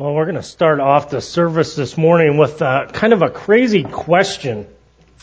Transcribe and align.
Well, 0.00 0.14
we're 0.14 0.24
going 0.24 0.36
to 0.36 0.42
start 0.42 0.80
off 0.80 1.10
the 1.10 1.20
service 1.20 1.76
this 1.76 1.98
morning 1.98 2.38
with 2.38 2.62
uh, 2.62 2.86
kind 2.86 3.12
of 3.12 3.20
a 3.20 3.28
crazy 3.28 3.84
question. 3.84 4.66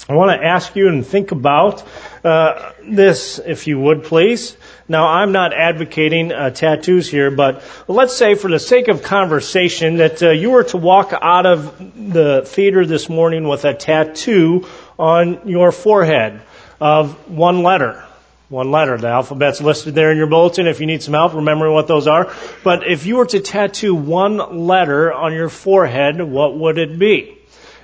I 0.08 0.14
want 0.14 0.40
to 0.40 0.48
ask 0.48 0.76
you 0.76 0.88
and 0.88 1.04
think 1.04 1.32
about 1.32 1.84
uh, 2.24 2.74
this, 2.88 3.40
if 3.44 3.66
you 3.66 3.80
would, 3.80 4.04
please. 4.04 4.56
Now, 4.88 5.08
I'm 5.08 5.32
not 5.32 5.52
advocating 5.52 6.32
uh, 6.32 6.52
tattoos 6.52 7.10
here, 7.10 7.32
but 7.32 7.64
let's 7.88 8.16
say, 8.16 8.36
for 8.36 8.52
the 8.52 8.60
sake 8.60 8.88
of 8.88 9.02
conversation, 9.02 9.98
that 9.98 10.22
uh, 10.22 10.30
you 10.30 10.52
were 10.52 10.66
to 10.66 10.78
walk 10.78 11.12
out 11.12 11.48
of 11.48 11.80
the 11.80 12.44
theater 12.46 12.86
this 12.86 13.10
morning 13.10 13.48
with 13.48 13.66
a 13.66 13.74
tattoo 13.74 14.68
on 15.00 15.50
your 15.50 15.72
forehead 15.72 16.40
of 16.80 17.32
one 17.32 17.64
letter 17.64 18.06
one 18.50 18.72
letter. 18.72 18.98
The 18.98 19.08
alphabet's 19.08 19.62
listed 19.62 19.94
there 19.96 20.12
in 20.12 20.18
your 20.18 20.28
bulletin 20.28 20.68
if 20.68 20.80
you 20.80 20.86
need 20.86 21.04
some 21.04 21.14
help 21.14 21.34
remembering 21.34 21.74
what 21.74 21.88
those 21.88 22.08
are. 22.08 22.34
But 22.64 22.88
if 22.88 23.06
you 23.06 23.18
were 23.18 23.26
to 23.28 23.40
tattoo 23.40 23.94
one 23.94 24.66
letter 24.66 25.12
on 25.12 25.34
your 25.34 25.50
forehead, 25.50 26.22
what 26.22 26.58
would 26.58 26.78
it 26.78 26.98
be? 26.98 27.37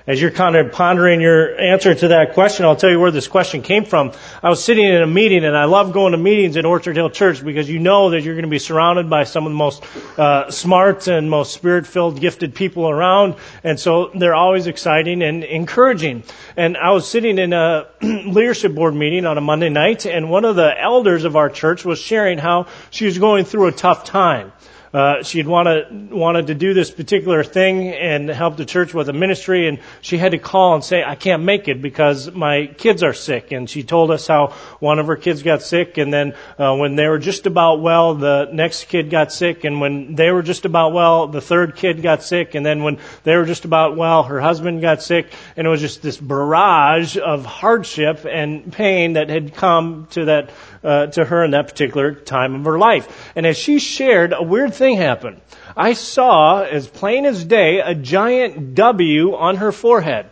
As 0.06 0.20
you're 0.20 0.30
kind 0.30 0.54
of 0.54 0.70
pondering 0.70 1.22
your 1.22 1.58
answer 1.58 1.94
to 1.94 2.08
that 2.08 2.34
question, 2.34 2.66
I'll 2.66 2.76
tell 2.76 2.90
you 2.90 3.00
where 3.00 3.10
this 3.10 3.26
question 3.26 3.62
came 3.62 3.86
from. 3.86 4.12
I 4.42 4.50
was 4.50 4.62
sitting 4.62 4.84
in 4.84 5.00
a 5.00 5.06
meeting, 5.06 5.46
and 5.46 5.56
I 5.56 5.64
love 5.64 5.94
going 5.94 6.12
to 6.12 6.18
meetings 6.18 6.58
at 6.58 6.66
Orchard 6.66 6.94
Hill 6.94 7.08
Church 7.08 7.42
because 7.42 7.70
you 7.70 7.78
know 7.78 8.10
that 8.10 8.20
you're 8.20 8.34
going 8.34 8.44
to 8.44 8.50
be 8.50 8.58
surrounded 8.58 9.08
by 9.08 9.24
some 9.24 9.46
of 9.46 9.52
the 9.52 9.56
most 9.56 9.82
uh, 10.18 10.50
smart 10.50 11.08
and 11.08 11.30
most 11.30 11.54
spirit-filled, 11.54 12.20
gifted 12.20 12.54
people 12.54 12.86
around, 12.86 13.36
and 13.62 13.80
so 13.80 14.10
they're 14.14 14.34
always 14.34 14.66
exciting 14.66 15.22
and 15.22 15.42
encouraging. 15.42 16.22
And 16.54 16.76
I 16.76 16.90
was 16.90 17.08
sitting 17.08 17.38
in 17.38 17.54
a 17.54 17.86
leadership 18.02 18.74
board 18.74 18.94
meeting 18.94 19.24
on 19.24 19.38
a 19.38 19.40
Monday 19.40 19.70
night, 19.70 20.04
and 20.04 20.28
one 20.28 20.44
of 20.44 20.54
the 20.54 20.78
elders 20.78 21.24
of 21.24 21.34
our 21.34 21.48
church 21.48 21.82
was 21.82 21.98
sharing 21.98 22.36
how 22.36 22.66
she 22.90 23.06
was 23.06 23.16
going 23.16 23.46
through 23.46 23.68
a 23.68 23.72
tough 23.72 24.04
time 24.04 24.52
uh, 24.94 25.24
she 25.24 25.38
had 25.38 25.48
wanted, 25.48 26.12
wanted 26.12 26.46
to 26.46 26.54
do 26.54 26.72
this 26.72 26.88
particular 26.88 27.42
thing 27.42 27.88
and 27.88 28.28
help 28.28 28.56
the 28.56 28.64
church 28.64 28.94
with 28.94 29.08
a 29.08 29.12
ministry, 29.12 29.66
and 29.66 29.80
she 30.00 30.16
had 30.16 30.30
to 30.30 30.38
call 30.38 30.76
and 30.76 30.84
say, 30.84 31.02
I 31.02 31.16
can't 31.16 31.42
make 31.42 31.66
it 31.66 31.82
because 31.82 32.30
my 32.30 32.66
kids 32.66 33.02
are 33.02 33.12
sick. 33.12 33.50
And 33.50 33.68
she 33.68 33.82
told 33.82 34.12
us 34.12 34.28
how 34.28 34.54
one 34.78 35.00
of 35.00 35.08
her 35.08 35.16
kids 35.16 35.42
got 35.42 35.62
sick, 35.62 35.98
and 35.98 36.12
then 36.12 36.36
uh, 36.60 36.76
when 36.76 36.94
they 36.94 37.08
were 37.08 37.18
just 37.18 37.46
about 37.46 37.80
well, 37.80 38.14
the 38.14 38.48
next 38.52 38.84
kid 38.84 39.10
got 39.10 39.32
sick, 39.32 39.64
and 39.64 39.80
when 39.80 40.14
they 40.14 40.30
were 40.30 40.42
just 40.42 40.64
about 40.64 40.92
well, 40.92 41.26
the 41.26 41.40
third 41.40 41.74
kid 41.74 42.00
got 42.00 42.22
sick, 42.22 42.54
and 42.54 42.64
then 42.64 42.84
when 42.84 43.00
they 43.24 43.34
were 43.34 43.46
just 43.46 43.64
about 43.64 43.96
well, 43.96 44.22
her 44.22 44.40
husband 44.40 44.80
got 44.80 45.02
sick, 45.02 45.32
and 45.56 45.66
it 45.66 45.70
was 45.70 45.80
just 45.80 46.02
this 46.02 46.18
barrage 46.18 47.16
of 47.18 47.44
hardship 47.44 48.24
and 48.24 48.72
pain 48.72 49.14
that 49.14 49.28
had 49.28 49.54
come 49.54 50.06
to 50.10 50.26
that 50.26 50.50
uh, 50.84 51.06
to 51.06 51.24
her 51.24 51.44
in 51.44 51.52
that 51.52 51.66
particular 51.68 52.14
time 52.14 52.54
of 52.54 52.64
her 52.64 52.78
life. 52.78 53.32
And 53.34 53.46
as 53.46 53.56
she 53.56 53.78
shared, 53.78 54.32
a 54.32 54.42
weird 54.42 54.74
thing 54.74 54.96
happened. 54.96 55.40
I 55.76 55.94
saw, 55.94 56.62
as 56.62 56.86
plain 56.86 57.26
as 57.26 57.44
day, 57.44 57.80
a 57.80 57.94
giant 57.94 58.74
W 58.74 59.34
on 59.34 59.56
her 59.56 59.72
forehead. 59.72 60.26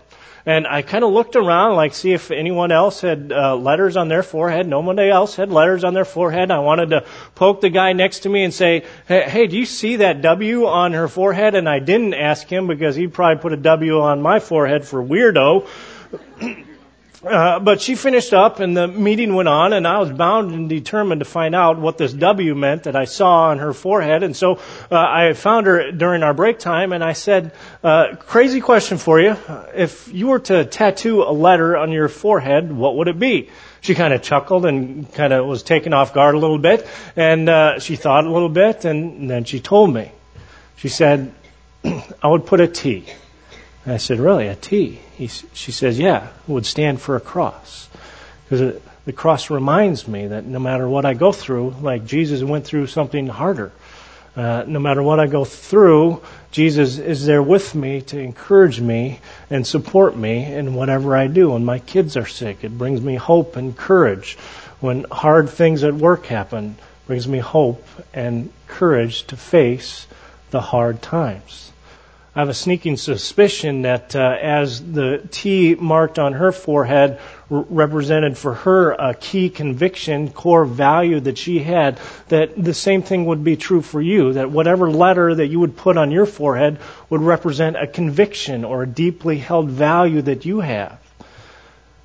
And 0.45 0.67
I 0.67 0.83
kind 0.83 1.05
of 1.05 1.12
looked 1.12 1.36
around, 1.36 1.77
like, 1.77 1.95
see 1.95 2.12
if 2.12 2.33
anyone 2.33 2.73
else 2.73 3.00
had 3.00 3.30
uh, 3.33 3.55
letters 3.55 3.97
on 3.97 4.08
their 4.08 4.25
forehead. 4.25 4.67
Nobody 4.67 5.08
else 5.08 5.36
had 5.36 5.53
letters 5.53 5.84
on 5.84 5.95
their 5.95 6.05
forehead. 6.05 6.50
I 6.50 6.58
wanted 6.58 6.91
to 6.91 7.06
poke 7.36 7.61
the 7.61 7.70
guy 7.70 7.92
next 7.92 8.20
to 8.20 8.28
me 8.28 8.42
and 8.42 8.53
say, 8.53 8.84
hey, 9.06 9.23
hey, 9.23 9.47
do 9.47 9.56
you 9.56 9.67
see 9.67 9.97
that 9.97 10.20
W 10.20 10.67
on 10.67 10.95
her 10.95 11.06
forehead? 11.06 11.55
And 11.55 11.69
I 11.69 11.78
didn't 11.78 12.14
ask 12.14 12.48
him 12.48 12.67
because 12.67 12.97
he'd 12.97 13.14
probably 13.14 13.41
put 13.41 13.53
a 13.53 13.56
W 13.56 14.00
on 14.00 14.20
my 14.20 14.41
forehead 14.41 14.84
for 14.84 15.00
weirdo. 15.00 15.69
Uh, 17.25 17.61
but 17.61 17.81
she 17.81 17.95
finished 17.95 18.33
up 18.33 18.59
and 18.59 18.77
the 18.77 18.89
meeting 18.89 19.34
went 19.34 19.48
on 19.48 19.73
and 19.73 19.87
I 19.87 20.01
was 20.01 20.11
bound 20.11 20.51
and 20.51 20.69
determined 20.69 21.20
to 21.20 21.25
find 21.25 21.55
out 21.55 21.79
what 21.79 21.97
this 21.97 22.12
W 22.12 22.55
meant 22.56 22.84
that 22.84 22.97
I 22.97 23.05
saw 23.05 23.51
on 23.51 23.59
her 23.59 23.73
forehead. 23.73 24.25
And 24.25 24.37
so 24.37 24.56
uh, 24.91 24.97
I 24.97 25.33
found 25.34 25.69
her 25.69 25.92
during 25.92 26.25
our 26.25 26.34
break 26.34 26.59
time 26.59 26.92
and 26.92 27.05
I 27.05 27.12
said, 27.12 27.53
uh, 27.84 28.17
crazy 28.19 28.61
question 28.61 28.98
for 28.98 29.20
you. 29.20 29.37
If 29.73 30.12
you 30.12 30.29
were 30.29 30.41
to 30.41 30.64
tattoo 30.64 31.23
a 31.23 31.31
letter 31.31 31.77
on 31.77 31.92
your 31.92 32.09
forehead, 32.09 32.73
what 32.73 32.97
would 32.97 33.06
it 33.06 33.20
be? 33.20 33.51
She 33.83 33.95
kind 33.95 34.12
of 34.12 34.23
chuckled 34.23 34.67
and 34.67 35.13
kind 35.13 35.33
of 35.33 35.47
was 35.47 35.63
taken 35.63 35.92
off 35.95 36.13
guard 36.14 36.35
a 36.35 36.39
little 36.39 36.58
bit 36.58 36.85
and 37.14 37.48
uh, 37.48 37.79
she 37.79 37.95
thought 37.95 38.24
a 38.24 38.33
little 38.33 38.48
bit 38.48 38.85
and 38.85 39.30
then 39.30 39.45
she 39.45 39.61
told 39.61 39.95
me. 39.95 40.11
She 40.74 40.89
said, 40.89 41.33
I 41.85 42.27
would 42.27 42.47
put 42.47 42.61
a 42.61 42.67
T. 42.67 43.05
And 43.85 43.95
I 43.95 43.98
said, 43.98 44.18
really, 44.18 44.48
a 44.48 44.57
T? 44.57 44.98
He, 45.23 45.29
she 45.29 45.71
says, 45.71 46.01
yeah, 46.01 46.29
would 46.49 46.67
stand 46.67 47.01
for 47.01 47.15
a 47.15 47.21
cross. 47.21 47.89
Because 48.45 48.81
the 49.05 49.13
cross 49.13 49.51
reminds 49.51 50.09
me 50.09 50.27
that 50.27 50.45
no 50.45 50.59
matter 50.59 50.89
what 50.89 51.05
I 51.05 51.15
go 51.15 51.31
through, 51.31 51.77
like 51.81 52.05
Jesus 52.05 52.43
went 52.43 52.65
through 52.65 52.89
something 52.89 53.29
harder. 53.29 53.71
Uh, 54.35 54.65
no 54.67 54.81
matter 54.81 55.01
what 55.01 55.21
I 55.21 55.29
go 55.29 55.45
through, 55.45 56.23
Jesus 56.51 56.99
is 56.99 57.25
there 57.25 57.43
with 57.43 57.73
me 57.75 58.01
to 58.03 58.19
encourage 58.19 58.81
me 58.81 59.21
and 59.49 59.65
support 59.65 60.17
me 60.17 60.45
in 60.45 60.75
whatever 60.75 61.17
I 61.17 61.29
do. 61.29 61.51
When 61.51 61.65
my 61.65 61.79
kids 61.79 62.17
are 62.17 62.27
sick, 62.27 62.65
it 62.65 62.77
brings 62.77 63.01
me 63.01 63.15
hope 63.15 63.55
and 63.55 63.77
courage. 63.77 64.37
When 64.81 65.05
hard 65.05 65.51
things 65.51 65.85
at 65.85 65.95
work 65.95 66.27
happen, 66.27 66.77
brings 67.07 67.29
me 67.29 67.39
hope 67.39 67.87
and 68.13 68.51
courage 68.67 69.25
to 69.29 69.37
face 69.37 70.09
the 70.51 70.61
hard 70.61 71.01
times. 71.01 71.72
I 72.35 72.41
have 72.41 72.48
a 72.48 72.55
sneaking 72.55 72.97
suspicion 72.97 73.83
that 73.83 74.17
uh, 74.17 74.39
as 74.41 74.81
the 74.81 75.23
T 75.31 75.75
marked 75.75 76.19
on 76.19 76.33
her 76.33 76.51
forehead 76.51 77.20
represented 77.51 78.39
for 78.39 78.55
her 78.55 78.93
a 78.93 79.13
key 79.13 79.51
conviction, 79.51 80.31
core 80.31 80.65
value 80.65 81.21
that 81.21 81.37
she 81.37 81.59
had, 81.59 82.01
that 82.29 82.53
the 82.57 82.73
same 82.73 83.03
thing 83.03 83.27
would 83.27 83.45
be 83.45 83.57
true 83.57 83.83
for 83.83 84.01
you. 84.01 84.33
That 84.33 84.51
whatever 84.51 84.91
letter 84.91 85.35
that 85.35 85.48
you 85.48 85.61
would 85.61 85.77
put 85.77 85.98
on 85.98 86.11
your 86.11 86.25
forehead 86.25 86.79
would 87.11 87.21
represent 87.21 87.77
a 87.77 87.87
conviction 87.87 88.65
or 88.65 88.85
a 88.85 88.89
deeply 88.89 89.37
held 89.37 89.69
value 89.69 90.23
that 90.23 90.47
you 90.47 90.61
have. 90.61 90.98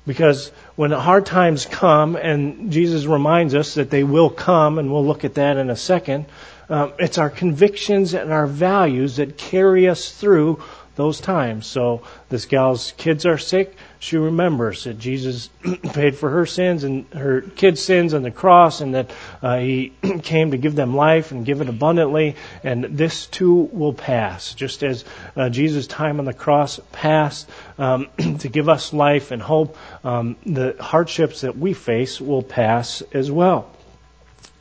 Because 0.06 0.50
when 0.76 0.90
hard 0.90 1.24
times 1.24 1.64
come, 1.64 2.16
and 2.16 2.70
Jesus 2.70 3.06
reminds 3.06 3.54
us 3.54 3.74
that 3.74 3.88
they 3.88 4.04
will 4.04 4.28
come, 4.28 4.78
and 4.78 4.92
we'll 4.92 5.06
look 5.06 5.24
at 5.24 5.34
that 5.34 5.56
in 5.56 5.70
a 5.70 5.76
second, 5.76 6.26
um, 6.68 6.92
it's 6.98 7.18
our 7.18 7.30
convictions 7.30 8.14
and 8.14 8.32
our 8.32 8.46
values 8.46 9.16
that 9.16 9.38
carry 9.38 9.88
us 9.88 10.10
through 10.10 10.62
those 10.98 11.20
times. 11.20 11.64
So 11.64 12.02
this 12.28 12.44
gal's 12.46 12.92
kids 12.96 13.24
are 13.24 13.38
sick. 13.38 13.76
She 14.00 14.16
remembers 14.16 14.82
that 14.82 14.98
Jesus 14.98 15.48
paid 15.92 16.16
for 16.16 16.28
her 16.28 16.44
sins 16.44 16.82
and 16.82 17.06
her 17.12 17.40
kids' 17.40 17.80
sins 17.80 18.14
on 18.14 18.22
the 18.22 18.32
cross, 18.32 18.80
and 18.80 18.96
that 18.96 19.10
uh, 19.40 19.58
He 19.58 19.92
came 20.22 20.50
to 20.50 20.56
give 20.56 20.74
them 20.74 20.96
life 20.96 21.30
and 21.30 21.46
give 21.46 21.60
it 21.60 21.68
abundantly. 21.68 22.34
And 22.64 22.84
this 22.84 23.26
too 23.26 23.68
will 23.72 23.92
pass, 23.92 24.54
just 24.54 24.82
as 24.82 25.04
uh, 25.36 25.50
Jesus' 25.50 25.86
time 25.86 26.18
on 26.18 26.24
the 26.24 26.34
cross 26.34 26.80
passed 26.90 27.48
um, 27.78 28.08
to 28.40 28.48
give 28.48 28.68
us 28.68 28.92
life 28.92 29.30
and 29.30 29.40
hope. 29.40 29.76
Um, 30.02 30.34
the 30.44 30.76
hardships 30.80 31.42
that 31.42 31.56
we 31.56 31.74
face 31.74 32.20
will 32.20 32.42
pass 32.42 33.02
as 33.12 33.30
well. 33.30 33.70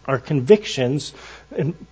Our 0.05 0.19
convictions 0.19 1.13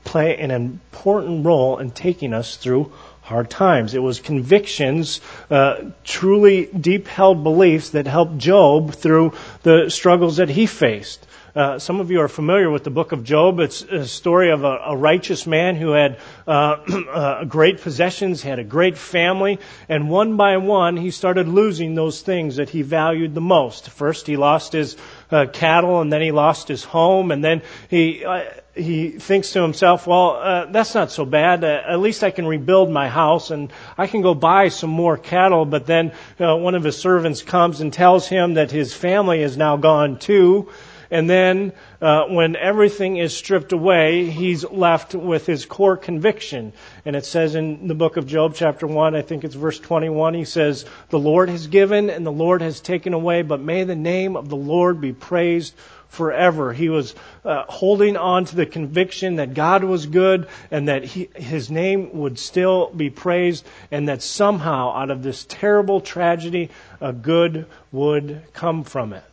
play 0.03 0.38
an 0.38 0.52
important 0.52 1.46
role 1.46 1.78
in 1.78 1.92
taking 1.92 2.34
us 2.34 2.58
through 2.58 2.92
hard 3.22 3.50
times. 3.50 3.94
It 3.94 4.03
was 4.03 4.20
convictions, 4.20 5.20
uh, 5.50 5.92
truly 6.03 6.66
deep 6.68 7.08
held 7.08 7.44
beliefs 7.44 7.90
that 7.92 8.06
helped 8.06 8.38
Job 8.38 8.94
through 8.94 9.34
the 9.64 9.90
struggles 9.90 10.38
that 10.38 10.50
he 10.50 10.68
faced. 10.68 11.26
Uh, 11.55 11.79
some 11.79 12.01
of 12.01 12.11
you 12.11 12.19
are 12.19 12.27
familiar 12.27 12.69
with 12.69 12.83
the 12.83 12.89
book 12.89 13.13
of 13.13 13.23
Job. 13.23 13.61
It's 13.61 13.81
a 13.81 14.05
story 14.05 14.51
of 14.51 14.66
a, 14.66 14.77
a 14.88 14.97
righteous 14.97 15.47
man 15.47 15.77
who 15.77 15.91
had 15.91 16.19
uh, 16.45 16.51
uh, 17.13 17.45
great 17.45 17.79
possessions, 17.79 18.41
had 18.41 18.59
a 18.59 18.63
great 18.66 18.97
family, 18.97 19.59
and 19.88 20.09
one 20.09 20.35
by 20.35 20.57
one 20.57 20.97
he 20.97 21.11
started 21.11 21.47
losing 21.47 21.95
those 21.95 22.21
things 22.21 22.57
that 22.57 22.69
he 22.69 22.81
valued 22.81 23.33
the 23.33 23.39
most. 23.39 23.89
First, 23.89 24.27
he 24.27 24.35
lost 24.35 24.73
his 24.73 24.97
uh, 25.31 25.45
cattle, 25.45 26.01
and 26.01 26.11
then 26.11 26.21
he 26.21 26.33
lost 26.33 26.67
his 26.67 26.83
home, 26.83 27.31
and 27.31 27.41
then 27.41 27.61
he 27.89 28.25
uh, 28.25 28.43
he 28.75 29.11
thinks 29.11 29.53
to 29.53 29.61
himself, 29.61 30.05
well, 30.05 30.31
uh, 30.31 30.66
that's 30.66 30.93
not 30.93 31.09
so 31.09 31.23
bad. 31.23 31.63
Uh, 31.63 31.83
at 31.87 32.01
least 32.01 32.22
I 32.25 32.31
can 32.31 32.45
rebuild 32.45 32.89
my 32.89 33.07
house 33.07 33.49
and 33.49 33.72
I 33.97 34.08
can 34.08 34.22
go 34.22 34.34
buy 34.34 34.67
some 34.67 34.90
more 34.90 35.17
cattle. 35.17 35.66
But 35.66 35.85
then 35.85 36.11
one 36.37 36.75
of 36.75 36.84
his 36.84 36.97
servants 36.97 37.41
comes 37.41 37.79
and 37.79 37.93
tells 37.93 38.28
him 38.28 38.55
that 38.55 38.72
his 38.72 38.93
family 38.93 39.41
is 39.41 39.55
now 39.55 39.78
gone 39.78 40.19
too. 40.19 40.67
And 41.11 41.29
then, 41.29 41.73
uh, 42.02 42.25
when 42.25 42.55
everything 42.55 43.17
is 43.17 43.35
stripped 43.35 43.72
away, 43.72 44.29
he's 44.29 44.63
left 44.63 45.13
with 45.13 45.46
his 45.46 45.66
core 45.66 45.97
conviction. 45.97 46.73
And 47.05 47.16
it 47.16 47.25
says 47.25 47.55
in 47.55 47.87
the 47.87 47.96
book 47.96 48.17
of 48.17 48.28
Job, 48.28 48.53
chapter 48.55 48.87
1, 48.87 49.16
I 49.16 49.22
think 49.22 49.43
it's 49.43 49.55
verse 49.55 49.79
21, 49.79 50.34
he 50.34 50.46
says, 50.46 50.85
The 51.09 51.19
Lord 51.19 51.49
has 51.49 51.67
given 51.67 52.09
and 52.09 52.25
the 52.25 52.31
Lord 52.31 52.61
has 52.61 52.79
taken 52.81 53.13
away, 53.13 53.41
but 53.41 53.59
may 53.59 53.84
the 53.84 53.96
name 53.96 54.35
of 54.35 54.49
the 54.49 54.55
Lord 54.55 54.99
be 54.99 55.13
praised 55.13 55.73
forever. 56.16 56.73
He 56.73 56.90
was 56.90 57.13
uh, 57.43 57.66
holding 57.67 58.17
on 58.17 58.46
to 58.46 58.55
the 58.55 58.66
conviction 58.66 59.35
that 59.35 59.53
God 59.53 59.84
was 59.84 60.05
good 60.05 60.47
and 60.72 60.87
that 60.87 61.03
he, 61.03 61.29
his 61.35 61.69
name 61.69 62.17
would 62.17 62.40
still 62.40 62.91
be 62.91 63.09
praised 63.09 63.66
and 63.91 64.08
that 64.09 64.22
somehow 64.22 64.93
out 64.96 65.11
of 65.11 65.23
this 65.23 65.46
terrible 65.46 66.01
tragedy, 66.01 66.69
a 67.01 67.13
good 67.13 67.67
would 67.91 68.41
come 68.53 68.84
from 68.84 69.13
it. 69.13 69.23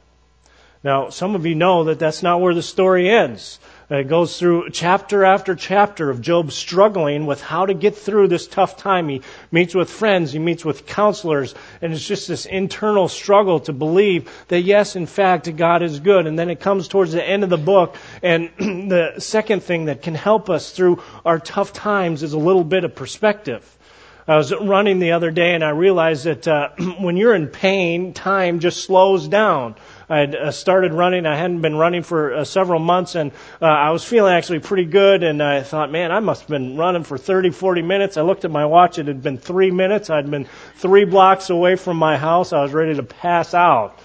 Now, 0.85 1.11
some 1.11 1.37
of 1.37 1.47
you 1.47 1.55
know 1.55 1.85
that 1.85 2.01
that's 2.01 2.25
not 2.25 2.41
where 2.41 2.55
the 2.55 2.63
story 2.63 3.09
ends. 3.09 3.61
It 3.89 4.09
goes 4.09 4.39
through 4.39 4.71
chapter 4.71 5.25
after 5.25 5.55
chapter 5.55 6.11
of 6.11 6.21
Job 6.21 6.51
struggling 6.51 7.27
with 7.27 7.41
how 7.41 7.67
to 7.67 7.75
get 7.75 7.95
through 7.95 8.29
this 8.29 8.49
tough 8.49 8.77
time. 8.77 9.09
He 9.09 9.23
meets 9.53 9.75
with 9.75 9.91
friends, 9.91 10.33
he 10.33 10.41
meets 10.41 10.65
with 10.65 10.87
counselors, 10.87 11.55
and 11.81 11.93
it's 11.93 12.05
just 12.05 12.27
this 12.27 12.47
internal 12.47 13.07
struggle 13.07 13.61
to 13.61 13.73
believe 13.73 14.29
that 14.49 14.63
yes, 14.63 14.97
in 14.97 15.07
fact, 15.07 15.55
God 15.57 15.83
is 15.83 16.01
good. 16.01 16.27
And 16.27 16.37
then 16.39 16.51
it 16.51 16.59
comes 16.59 16.89
towards 16.89 17.13
the 17.13 17.23
end 17.23 17.45
of 17.45 17.51
the 17.51 17.59
book, 17.59 17.97
and 18.23 18.51
the 18.59 19.17
second 19.19 19.63
thing 19.63 19.85
that 19.85 20.03
can 20.03 20.15
help 20.15 20.51
us 20.51 20.73
through 20.73 21.03
our 21.25 21.39
tough 21.39 21.73
times 21.73 22.23
is 22.23 22.33
a 22.33 22.39
little 22.39 22.65
bit 22.65 22.85
of 22.85 22.95
perspective. 22.97 23.79
I 24.27 24.37
was 24.37 24.55
running 24.55 25.01
the 25.01 25.13
other 25.13 25.33
day 25.33 25.55
and 25.55 25.65
I 25.65 25.71
realized 25.71 26.25
that 26.25 26.47
uh, 26.47 26.69
when 27.01 27.17
you're 27.17 27.35
in 27.35 27.49
pain, 27.49 28.15
time 28.15 28.61
just 28.61 28.85
slows 28.85 29.27
down. 29.27 29.75
I 30.13 30.19
had 30.19 30.35
uh, 30.35 30.51
started 30.51 30.93
running. 30.93 31.25
I 31.25 31.39
hadn't 31.39 31.63
been 31.63 31.75
running 31.75 32.03
for 32.03 32.35
uh, 32.35 32.45
several 32.45 32.81
months 32.81 33.15
and 33.15 33.33
uh, 33.63 33.65
I 33.65 33.93
was 33.93 34.05
feeling 34.05 34.35
actually 34.35 34.59
pretty 34.59 34.85
good 34.85 35.23
and 35.23 35.43
I 35.43 35.63
thought, 35.63 35.91
man, 35.91 36.13
I 36.13 36.21
must 36.21 36.43
have 36.43 36.51
been 36.51 36.77
running 36.77 37.03
for 37.03 37.17
30, 37.17 37.49
40 37.49 37.81
minutes. 37.81 38.19
I 38.19 38.21
looked 38.21 38.45
at 38.45 38.51
my 38.51 38.67
watch. 38.67 38.99
It 38.99 39.07
had 39.07 39.23
been 39.23 39.39
three 39.39 39.71
minutes. 39.71 40.11
I'd 40.11 40.31
been 40.31 40.47
three 40.77 41.07
blocks 41.07 41.49
away 41.49 41.77
from 41.77 41.97
my 41.97 42.19
house. 42.19 42.53
I 42.53 42.61
was 42.61 42.75
ready 42.75 42.95
to 42.95 43.03
pass 43.03 43.55
out. 43.55 43.99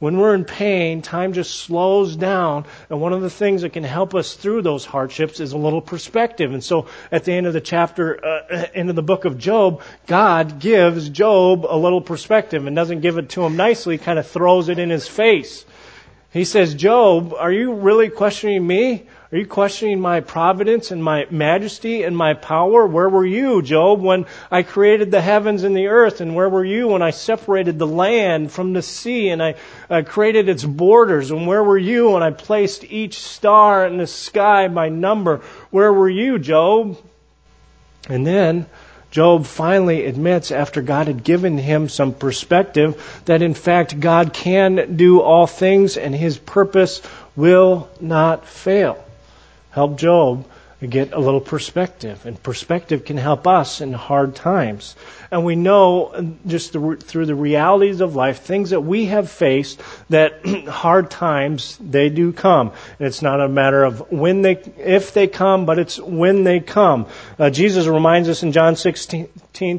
When 0.00 0.18
we're 0.18 0.34
in 0.34 0.44
pain, 0.44 1.02
time 1.02 1.32
just 1.32 1.54
slows 1.54 2.16
down. 2.16 2.66
And 2.90 3.00
one 3.00 3.12
of 3.12 3.22
the 3.22 3.30
things 3.30 3.62
that 3.62 3.72
can 3.72 3.84
help 3.84 4.14
us 4.14 4.34
through 4.34 4.62
those 4.62 4.84
hardships 4.84 5.40
is 5.40 5.52
a 5.52 5.58
little 5.58 5.80
perspective. 5.80 6.52
And 6.52 6.62
so 6.62 6.86
at 7.12 7.24
the 7.24 7.32
end 7.32 7.46
of 7.46 7.52
the 7.52 7.60
chapter, 7.60 8.24
uh, 8.24 8.66
end 8.74 8.90
of 8.90 8.96
the 8.96 9.02
book 9.02 9.24
of 9.24 9.38
Job, 9.38 9.82
God 10.06 10.58
gives 10.58 11.08
Job 11.08 11.64
a 11.68 11.76
little 11.76 12.00
perspective 12.00 12.66
and 12.66 12.74
doesn't 12.74 13.00
give 13.00 13.18
it 13.18 13.30
to 13.30 13.44
him 13.44 13.56
nicely, 13.56 13.96
kind 13.96 14.18
of 14.18 14.26
throws 14.26 14.68
it 14.68 14.78
in 14.78 14.90
his 14.90 15.06
face. 15.06 15.64
He 16.32 16.44
says, 16.44 16.74
Job, 16.74 17.32
are 17.32 17.52
you 17.52 17.74
really 17.74 18.08
questioning 18.08 18.66
me? 18.66 19.06
Are 19.34 19.38
you 19.38 19.46
questioning 19.46 19.98
my 19.98 20.20
providence 20.20 20.92
and 20.92 21.02
my 21.02 21.26
majesty 21.28 22.04
and 22.04 22.16
my 22.16 22.34
power? 22.34 22.86
Where 22.86 23.08
were 23.08 23.26
you, 23.26 23.62
Job, 23.62 24.00
when 24.00 24.26
I 24.48 24.62
created 24.62 25.10
the 25.10 25.20
heavens 25.20 25.64
and 25.64 25.76
the 25.76 25.88
earth? 25.88 26.20
And 26.20 26.36
where 26.36 26.48
were 26.48 26.64
you 26.64 26.86
when 26.86 27.02
I 27.02 27.10
separated 27.10 27.76
the 27.76 27.86
land 27.88 28.52
from 28.52 28.74
the 28.74 28.80
sea 28.80 29.30
and 29.30 29.42
I 29.42 29.56
uh, 29.90 30.02
created 30.06 30.48
its 30.48 30.62
borders? 30.62 31.32
And 31.32 31.48
where 31.48 31.64
were 31.64 31.76
you 31.76 32.10
when 32.10 32.22
I 32.22 32.30
placed 32.30 32.84
each 32.84 33.18
star 33.18 33.84
in 33.88 33.96
the 33.96 34.06
sky 34.06 34.68
by 34.68 34.88
number? 34.88 35.38
Where 35.72 35.92
were 35.92 36.08
you, 36.08 36.38
Job? 36.38 36.96
And 38.08 38.24
then 38.24 38.66
Job 39.10 39.46
finally 39.46 40.06
admits, 40.06 40.52
after 40.52 40.80
God 40.80 41.08
had 41.08 41.24
given 41.24 41.58
him 41.58 41.88
some 41.88 42.14
perspective, 42.14 43.20
that 43.24 43.42
in 43.42 43.54
fact 43.54 43.98
God 43.98 44.32
can 44.32 44.94
do 44.94 45.20
all 45.20 45.48
things 45.48 45.96
and 45.96 46.14
his 46.14 46.38
purpose 46.38 47.02
will 47.34 47.90
not 48.00 48.46
fail 48.46 49.03
help 49.74 49.98
Job 49.98 50.46
get 50.86 51.12
a 51.12 51.18
little 51.18 51.40
perspective. 51.40 52.26
And 52.26 52.40
perspective 52.42 53.04
can 53.04 53.16
help 53.16 53.46
us 53.46 53.80
in 53.80 53.92
hard 53.92 54.34
times. 54.34 54.96
And 55.30 55.44
we 55.44 55.56
know 55.56 56.36
just 56.46 56.72
through 56.72 57.26
the 57.26 57.34
realities 57.34 58.00
of 58.00 58.14
life, 58.14 58.42
things 58.42 58.70
that 58.70 58.80
we 58.80 59.06
have 59.06 59.30
faced, 59.30 59.80
that 60.10 60.44
hard 60.68 61.10
times, 61.10 61.78
they 61.80 62.08
do 62.08 62.32
come. 62.32 62.72
And 62.98 63.08
it's 63.08 63.22
not 63.22 63.40
a 63.40 63.48
matter 63.48 63.84
of 63.84 64.12
when 64.12 64.42
they, 64.42 64.56
if 64.78 65.12
they 65.14 65.26
come, 65.26 65.66
but 65.66 65.78
it's 65.78 65.98
when 65.98 66.44
they 66.44 66.60
come. 66.60 67.06
Uh, 67.38 67.50
Jesus 67.50 67.86
reminds 67.86 68.28
us 68.28 68.42
in 68.42 68.52
John 68.52 68.76
16, 68.76 69.28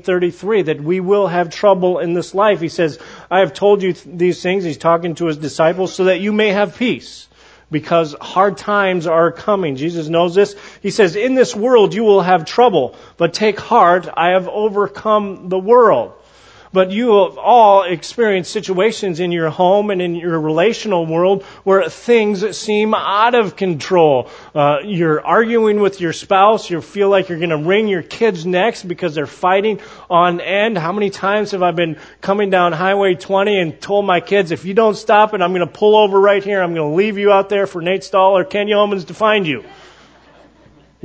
33 0.01 0.61
that 0.63 0.81
we 0.81 0.99
will 0.99 1.27
have 1.27 1.49
trouble 1.49 1.99
in 1.99 2.13
this 2.13 2.33
life. 2.33 2.61
He 2.61 2.69
says, 2.69 2.99
I 3.29 3.39
have 3.39 3.53
told 3.53 3.81
you 3.81 3.93
these 3.93 4.41
things. 4.41 4.63
He's 4.63 4.77
talking 4.77 5.15
to 5.15 5.27
his 5.27 5.37
disciples 5.37 5.93
so 5.93 6.05
that 6.05 6.19
you 6.19 6.33
may 6.33 6.49
have 6.49 6.77
peace 6.77 7.27
because 7.75 8.15
hard 8.21 8.55
times 8.55 9.05
are 9.05 9.33
coming. 9.33 9.75
Jesus 9.75 10.07
knows 10.07 10.33
this. 10.33 10.55
He 10.81 10.91
says, 10.91 11.17
In 11.17 11.35
this 11.35 11.53
world 11.53 11.93
you 11.93 12.05
will 12.05 12.21
have 12.21 12.45
trouble, 12.45 12.95
but 13.17 13.33
take 13.33 13.59
heart, 13.59 14.07
I 14.15 14.29
have 14.29 14.47
overcome 14.47 15.49
the 15.49 15.59
world 15.59 16.13
but 16.75 16.91
you 16.91 17.23
have 17.23 17.37
all 17.37 17.83
experienced 17.83 18.51
situations 18.51 19.21
in 19.21 19.31
your 19.31 19.49
home 19.49 19.91
and 19.91 20.01
in 20.01 20.13
your 20.13 20.37
relational 20.37 21.05
world 21.05 21.43
where 21.63 21.89
things 21.89 22.57
seem 22.57 22.93
out 22.93 23.33
of 23.33 23.55
control. 23.55 24.29
Uh, 24.53 24.79
you're 24.83 25.25
arguing 25.25 25.79
with 25.79 26.01
your 26.01 26.11
spouse. 26.11 26.69
You 26.69 26.81
feel 26.81 27.07
like 27.07 27.29
you're 27.29 27.37
going 27.37 27.51
to 27.51 27.57
wring 27.57 27.87
your 27.87 28.03
kids' 28.03 28.45
necks 28.45 28.83
because 28.83 29.15
they're 29.15 29.25
fighting 29.25 29.79
on 30.09 30.41
end. 30.41 30.77
How 30.77 30.91
many 30.91 31.11
times 31.11 31.51
have 31.51 31.63
I 31.63 31.71
been 31.71 31.97
coming 32.19 32.49
down 32.49 32.73
Highway 32.73 33.15
20 33.15 33.57
and 33.57 33.79
told 33.79 34.05
my 34.05 34.19
kids, 34.19 34.51
if 34.51 34.65
you 34.65 34.73
don't 34.73 34.95
stop 34.95 35.33
it, 35.33 35.41
I'm 35.41 35.53
going 35.53 35.65
to 35.65 35.73
pull 35.73 35.95
over 35.95 36.19
right 36.19 36.43
here. 36.43 36.61
I'm 36.61 36.73
going 36.73 36.91
to 36.91 36.95
leave 36.97 37.17
you 37.17 37.31
out 37.31 37.47
there 37.47 37.67
for 37.67 37.81
Nate 37.81 38.03
Stahl 38.03 38.37
or 38.37 38.43
Ken 38.43 38.67
Yeomans 38.67 39.07
to 39.07 39.13
find 39.13 39.47
you. 39.47 39.63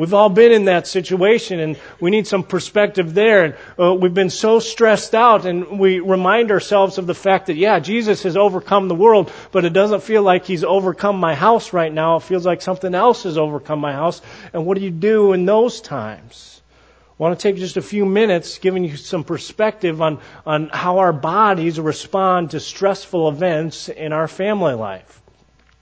We've 0.00 0.14
all 0.14 0.30
been 0.30 0.50
in 0.50 0.64
that 0.64 0.86
situation 0.86 1.60
and 1.60 1.78
we 2.00 2.10
need 2.10 2.26
some 2.26 2.42
perspective 2.42 3.12
there. 3.12 3.44
And 3.44 3.54
uh, 3.78 3.94
we've 3.94 4.14
been 4.14 4.30
so 4.30 4.58
stressed 4.58 5.14
out 5.14 5.44
and 5.44 5.78
we 5.78 6.00
remind 6.00 6.50
ourselves 6.50 6.96
of 6.96 7.06
the 7.06 7.14
fact 7.14 7.48
that, 7.48 7.56
yeah, 7.56 7.80
Jesus 7.80 8.22
has 8.22 8.34
overcome 8.34 8.88
the 8.88 8.94
world, 8.94 9.30
but 9.52 9.66
it 9.66 9.74
doesn't 9.74 10.02
feel 10.02 10.22
like 10.22 10.46
he's 10.46 10.64
overcome 10.64 11.16
my 11.20 11.34
house 11.34 11.74
right 11.74 11.92
now. 11.92 12.16
It 12.16 12.22
feels 12.22 12.46
like 12.46 12.62
something 12.62 12.94
else 12.94 13.24
has 13.24 13.36
overcome 13.36 13.78
my 13.78 13.92
house. 13.92 14.22
And 14.54 14.64
what 14.64 14.78
do 14.78 14.84
you 14.84 14.90
do 14.90 15.34
in 15.34 15.44
those 15.44 15.82
times? 15.82 16.62
I 17.18 17.22
want 17.22 17.38
to 17.38 17.42
take 17.42 17.56
just 17.56 17.76
a 17.76 17.82
few 17.82 18.06
minutes 18.06 18.56
giving 18.56 18.82
you 18.82 18.96
some 18.96 19.24
perspective 19.24 20.00
on, 20.00 20.20
on 20.46 20.70
how 20.70 21.00
our 21.00 21.12
bodies 21.12 21.78
respond 21.78 22.52
to 22.52 22.60
stressful 22.60 23.28
events 23.28 23.90
in 23.90 24.14
our 24.14 24.26
family 24.26 24.72
life. 24.72 25.19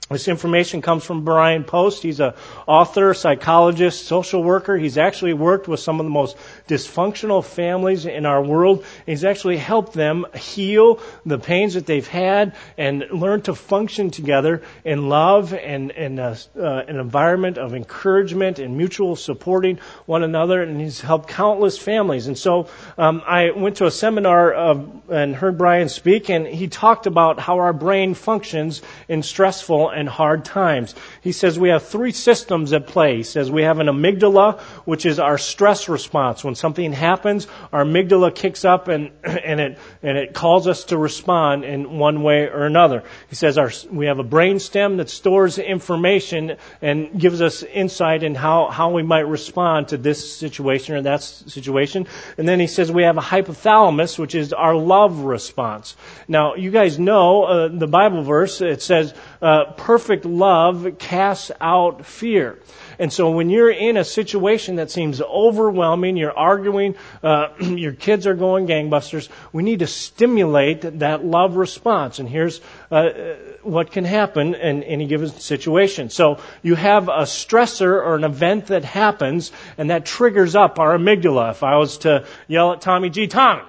This 0.09 0.27
information 0.27 0.81
comes 0.81 1.03
from 1.03 1.23
Bryan 1.23 1.63
Post. 1.63 2.01
He's 2.01 2.19
an 2.19 2.33
author, 2.65 3.13
psychologist, 3.13 4.07
social 4.07 4.41
worker. 4.41 4.75
He's 4.75 4.97
actually 4.97 5.33
worked 5.33 5.67
with 5.67 5.81
some 5.81 5.99
of 5.99 6.05
the 6.07 6.09
most 6.09 6.35
dysfunctional 6.67 7.45
families 7.45 8.07
in 8.07 8.25
our 8.25 8.41
world. 8.41 8.83
He's 9.05 9.23
actually 9.23 9.57
helped 9.57 9.93
them 9.93 10.25
heal 10.33 10.99
the 11.27 11.37
pains 11.37 11.75
that 11.75 11.85
they've 11.85 12.07
had 12.07 12.55
and 12.75 13.05
learn 13.11 13.43
to 13.43 13.53
function 13.53 14.09
together 14.09 14.63
in 14.83 15.09
love 15.09 15.53
and 15.53 15.91
in 15.91 16.17
a, 16.17 16.35
uh, 16.57 16.83
an 16.87 16.97
environment 16.99 17.59
of 17.59 17.75
encouragement 17.75 18.57
and 18.57 18.75
mutual 18.75 19.15
supporting 19.15 19.77
one 20.07 20.23
another. 20.23 20.63
And 20.63 20.81
he's 20.81 21.01
helped 21.01 21.29
countless 21.29 21.77
families. 21.77 22.25
And 22.25 22.35
so 22.35 22.67
um, 22.97 23.21
I 23.27 23.51
went 23.51 23.77
to 23.77 23.85
a 23.85 23.91
seminar 23.91 24.51
of, 24.51 25.03
and 25.11 25.35
heard 25.35 25.59
Bryan 25.59 25.87
speak, 25.87 26.31
and 26.31 26.47
he 26.47 26.67
talked 26.67 27.05
about 27.05 27.39
how 27.39 27.59
our 27.59 27.73
brain 27.73 28.15
functions 28.15 28.81
in 29.07 29.21
stressful 29.21 29.98
and 29.99 30.07
hard 30.07 30.45
times. 30.45 30.95
He 31.21 31.33
says 31.33 31.59
we 31.59 31.69
have 31.69 31.85
three 31.85 32.13
systems 32.13 32.71
at 32.71 32.87
play. 32.87 33.17
He 33.17 33.23
says 33.23 33.51
we 33.51 33.63
have 33.63 33.79
an 33.79 33.87
amygdala, 33.87 34.59
which 34.85 35.05
is 35.05 35.19
our 35.19 35.37
stress 35.37 35.89
response. 35.89 36.41
When 36.41 36.55
something 36.55 36.93
happens, 36.93 37.47
our 37.73 37.83
amygdala 37.83 38.33
kicks 38.33 38.63
up 38.63 38.87
and, 38.87 39.11
and 39.23 39.59
it, 39.59 39.77
and 40.01 40.17
it 40.17 40.33
calls 40.33 40.67
us 40.67 40.85
to 40.85 40.97
respond 40.97 41.65
in 41.65 41.97
one 41.97 42.23
way 42.23 42.47
or 42.47 42.65
another. 42.65 43.03
He 43.27 43.35
says 43.35 43.57
our, 43.57 43.71
we 43.91 44.05
have 44.05 44.19
a 44.19 44.23
brain 44.23 44.59
stem 44.59 44.97
that 44.97 45.09
stores 45.09 45.59
information 45.59 46.55
and 46.81 47.19
gives 47.19 47.41
us 47.41 47.61
insight 47.63 48.23
in 48.23 48.35
how, 48.35 48.69
how 48.69 48.91
we 48.91 49.03
might 49.03 49.27
respond 49.27 49.89
to 49.89 49.97
this 49.97 50.33
situation 50.33 50.95
or 50.95 51.01
that 51.01 51.21
situation. 51.23 52.07
And 52.37 52.47
then 52.47 52.61
he 52.61 52.67
says 52.67 52.89
we 52.89 53.03
have 53.03 53.17
a 53.17 53.21
hypothalamus, 53.21 54.17
which 54.17 54.33
is 54.33 54.53
our 54.53 54.75
love 54.75 55.19
response. 55.19 55.97
Now, 56.29 56.55
you 56.55 56.71
guys 56.71 56.97
know 56.97 57.43
uh, 57.43 57.67
the 57.67 57.87
Bible 57.87 58.23
verse, 58.23 58.61
it 58.61 58.81
says, 58.81 59.13
uh, 59.41 59.71
perfect 59.77 60.25
love 60.25 60.95
casts 60.99 61.51
out 61.61 62.05
fear. 62.05 62.59
And 62.99 63.13
so 63.13 63.31
when 63.31 63.49
you're 63.49 63.71
in 63.71 63.95
a 63.95 64.03
situation 64.03 64.75
that 64.75 64.91
seems 64.91 65.21
overwhelming, 65.21 66.17
you're 66.17 66.37
arguing, 66.37 66.95
uh, 67.23 67.47
your 67.61 67.93
kids 67.93 68.27
are 68.27 68.33
going 68.33 68.67
gangbusters, 68.67 69.29
we 69.53 69.63
need 69.63 69.79
to 69.79 69.87
stimulate 69.87 70.81
that 70.99 71.23
love 71.23 71.55
response. 71.55 72.19
And 72.19 72.27
here's 72.27 72.59
uh, 72.91 73.09
what 73.63 73.91
can 73.91 74.03
happen 74.03 74.55
in 74.55 74.83
any 74.83 75.07
given 75.07 75.29
situation. 75.29 76.09
So 76.09 76.39
you 76.61 76.75
have 76.75 77.07
a 77.07 77.23
stressor 77.23 77.91
or 77.91 78.15
an 78.15 78.25
event 78.25 78.67
that 78.67 78.83
happens, 78.83 79.51
and 79.77 79.89
that 79.89 80.05
triggers 80.05 80.55
up 80.55 80.79
our 80.79 80.97
amygdala. 80.97 81.51
If 81.51 81.63
I 81.63 81.77
was 81.77 81.99
to 81.99 82.25
yell 82.47 82.73
at 82.73 82.81
Tommy 82.81 83.09
G, 83.09 83.27
Tommy, 83.27 83.63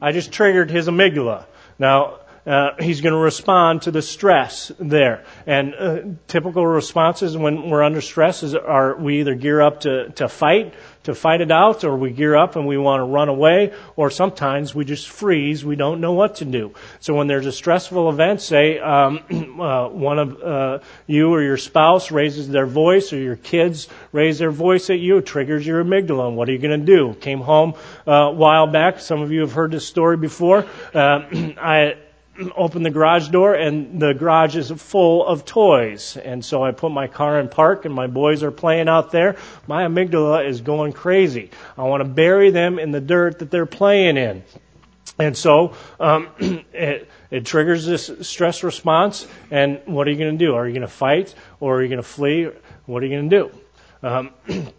I 0.00 0.12
just 0.12 0.32
triggered 0.32 0.70
his 0.70 0.88
amygdala. 0.88 1.46
Now, 1.78 2.20
uh, 2.46 2.70
he's 2.78 3.00
going 3.00 3.12
to 3.12 3.18
respond 3.18 3.82
to 3.82 3.90
the 3.90 4.02
stress 4.02 4.70
there. 4.78 5.24
And 5.46 5.74
uh, 5.74 6.00
typical 6.28 6.64
responses 6.66 7.36
when 7.36 7.68
we're 7.68 7.82
under 7.82 8.00
stress 8.00 8.42
is 8.42 8.54
are 8.54 8.96
we 8.96 9.20
either 9.20 9.34
gear 9.34 9.60
up 9.60 9.80
to, 9.80 10.10
to 10.10 10.28
fight, 10.28 10.74
to 11.04 11.14
fight 11.14 11.40
it 11.40 11.50
out, 11.50 11.82
or 11.82 11.96
we 11.96 12.10
gear 12.10 12.36
up 12.36 12.54
and 12.54 12.66
we 12.66 12.78
want 12.78 13.00
to 13.00 13.04
run 13.04 13.28
away, 13.28 13.72
or 13.96 14.10
sometimes 14.10 14.74
we 14.74 14.84
just 14.84 15.08
freeze. 15.08 15.64
We 15.64 15.74
don't 15.74 16.00
know 16.00 16.12
what 16.12 16.36
to 16.36 16.44
do. 16.44 16.74
So 17.00 17.14
when 17.14 17.26
there's 17.26 17.46
a 17.46 17.52
stressful 17.52 18.08
event, 18.10 18.40
say 18.40 18.78
um, 18.78 19.20
uh, 19.60 19.88
one 19.88 20.18
of 20.20 20.42
uh, 20.42 20.78
you 21.06 21.32
or 21.32 21.42
your 21.42 21.56
spouse 21.56 22.12
raises 22.12 22.48
their 22.48 22.66
voice, 22.66 23.12
or 23.12 23.18
your 23.18 23.36
kids 23.36 23.88
raise 24.12 24.38
their 24.38 24.52
voice 24.52 24.88
at 24.88 25.00
you, 25.00 25.18
it 25.18 25.26
triggers 25.26 25.66
your 25.66 25.84
amygdala. 25.84 26.28
And 26.28 26.36
what 26.36 26.48
are 26.48 26.52
you 26.52 26.58
going 26.58 26.78
to 26.78 26.86
do? 26.86 27.14
Came 27.14 27.40
home 27.40 27.74
uh, 28.06 28.12
a 28.12 28.32
while 28.32 28.68
back. 28.68 29.00
Some 29.00 29.20
of 29.20 29.32
you 29.32 29.40
have 29.40 29.52
heard 29.52 29.72
this 29.72 29.86
story 29.86 30.16
before. 30.16 30.64
Uh, 30.94 31.22
I 31.60 31.96
open 32.56 32.82
the 32.82 32.90
garage 32.90 33.28
door 33.28 33.54
and 33.54 34.00
the 34.00 34.12
garage 34.12 34.56
is 34.56 34.70
full 34.70 35.26
of 35.26 35.44
toys. 35.44 36.16
And 36.16 36.44
so 36.44 36.62
I 36.62 36.72
put 36.72 36.90
my 36.92 37.06
car 37.06 37.40
in 37.40 37.48
park 37.48 37.84
and 37.84 37.94
my 37.94 38.06
boys 38.06 38.42
are 38.42 38.50
playing 38.50 38.88
out 38.88 39.10
there. 39.10 39.36
My 39.66 39.84
amygdala 39.84 40.46
is 40.46 40.60
going 40.60 40.92
crazy. 40.92 41.50
I 41.76 41.82
want 41.82 42.02
to 42.02 42.08
bury 42.08 42.50
them 42.50 42.78
in 42.78 42.90
the 42.90 43.00
dirt 43.00 43.40
that 43.40 43.50
they're 43.50 43.66
playing 43.66 44.16
in. 44.16 44.44
And 45.18 45.36
so 45.36 45.74
um, 45.98 46.28
it, 46.72 47.08
it 47.30 47.46
triggers 47.46 47.86
this 47.86 48.10
stress 48.20 48.62
response. 48.62 49.26
And 49.50 49.80
what 49.86 50.06
are 50.06 50.10
you 50.10 50.18
going 50.18 50.38
to 50.38 50.44
do? 50.44 50.54
Are 50.54 50.66
you 50.66 50.72
going 50.72 50.82
to 50.82 50.88
fight 50.88 51.34
or 51.60 51.76
are 51.76 51.82
you 51.82 51.88
going 51.88 52.02
to 52.02 52.08
flee? 52.08 52.50
What 52.86 53.02
are 53.02 53.06
you 53.06 53.16
going 53.16 53.30
to 53.30 53.38
do? 53.38 53.50
Um, 54.02 54.30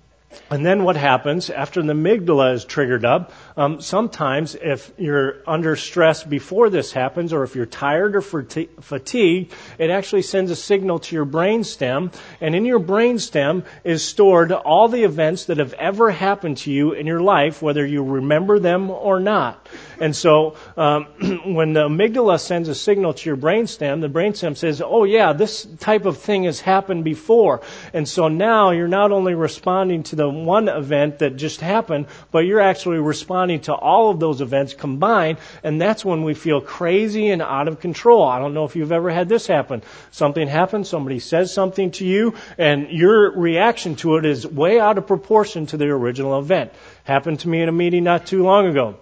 And 0.49 0.65
then 0.65 0.83
what 0.83 0.95
happens 0.95 1.49
after 1.49 1.81
the 1.81 1.93
amygdala 1.93 2.53
is 2.53 2.65
triggered 2.65 3.05
up? 3.05 3.31
Um, 3.57 3.81
sometimes, 3.81 4.53
if 4.53 4.91
you're 4.99 5.37
under 5.47 5.75
stress 5.75 6.23
before 6.23 6.69
this 6.69 6.91
happens, 6.91 7.33
or 7.33 7.41
if 7.41 7.55
you're 7.55 7.65
tired 7.65 8.15
or 8.15 8.21
fatigued, 8.21 9.51
it 9.79 9.89
actually 9.89 10.21
sends 10.21 10.51
a 10.51 10.55
signal 10.55 10.99
to 10.99 11.15
your 11.15 11.25
brainstem. 11.25 12.13
And 12.39 12.53
in 12.53 12.65
your 12.65 12.79
brainstem 12.79 13.65
is 13.83 14.03
stored 14.03 14.51
all 14.51 14.89
the 14.89 15.03
events 15.03 15.45
that 15.45 15.57
have 15.57 15.73
ever 15.73 16.11
happened 16.11 16.57
to 16.57 16.71
you 16.71 16.91
in 16.91 17.07
your 17.07 17.19
life, 17.19 17.63
whether 17.63 17.83
you 17.83 18.03
remember 18.03 18.59
them 18.59 18.91
or 18.91 19.19
not. 19.19 19.67
And 19.99 20.15
so, 20.15 20.55
um, 20.77 21.05
when 21.55 21.73
the 21.73 21.89
amygdala 21.89 22.39
sends 22.39 22.69
a 22.69 22.75
signal 22.75 23.15
to 23.15 23.27
your 23.27 23.37
brainstem, 23.37 24.01
the 24.01 24.09
brainstem 24.09 24.55
says, 24.55 24.83
"Oh 24.85 25.03
yeah, 25.03 25.33
this 25.33 25.65
type 25.79 26.05
of 26.05 26.19
thing 26.19 26.43
has 26.43 26.61
happened 26.61 27.03
before." 27.03 27.61
And 27.91 28.07
so 28.07 28.27
now 28.27 28.69
you're 28.69 28.87
not 28.87 29.11
only 29.11 29.33
responding 29.33 30.03
to 30.03 30.15
the 30.15 30.29
one 30.29 30.69
event 30.69 31.19
that 31.19 31.37
just 31.37 31.59
happened, 31.59 32.05
but 32.29 32.45
you're 32.45 32.61
actually 32.61 32.99
responding 32.99 33.46
to 33.47 33.73
all 33.73 34.09
of 34.09 34.19
those 34.19 34.41
events 34.41 34.73
combined, 34.73 35.37
and 35.63 35.81
that's 35.81 36.03
when 36.03 36.23
we 36.23 36.33
feel 36.33 36.61
crazy 36.61 37.29
and 37.29 37.41
out 37.41 37.67
of 37.67 37.79
control. 37.79 38.23
I 38.23 38.39
don't 38.39 38.53
know 38.53 38.65
if 38.65 38.75
you've 38.75 38.91
ever 38.91 39.09
had 39.09 39.29
this 39.29 39.47
happen. 39.47 39.81
Something 40.11 40.47
happens, 40.47 40.89
somebody 40.89 41.19
says 41.19 41.53
something 41.53 41.91
to 41.91 42.05
you, 42.05 42.35
and 42.57 42.89
your 42.89 43.31
reaction 43.31 43.95
to 43.97 44.17
it 44.17 44.25
is 44.25 44.45
way 44.45 44.79
out 44.79 44.97
of 44.97 45.07
proportion 45.07 45.65
to 45.67 45.77
the 45.77 45.85
original 45.85 46.39
event. 46.39 46.73
Happened 47.03 47.39
to 47.39 47.49
me 47.49 47.61
in 47.61 47.69
a 47.69 47.71
meeting 47.71 48.03
not 48.03 48.25
too 48.27 48.43
long 48.43 48.67
ago. 48.67 48.97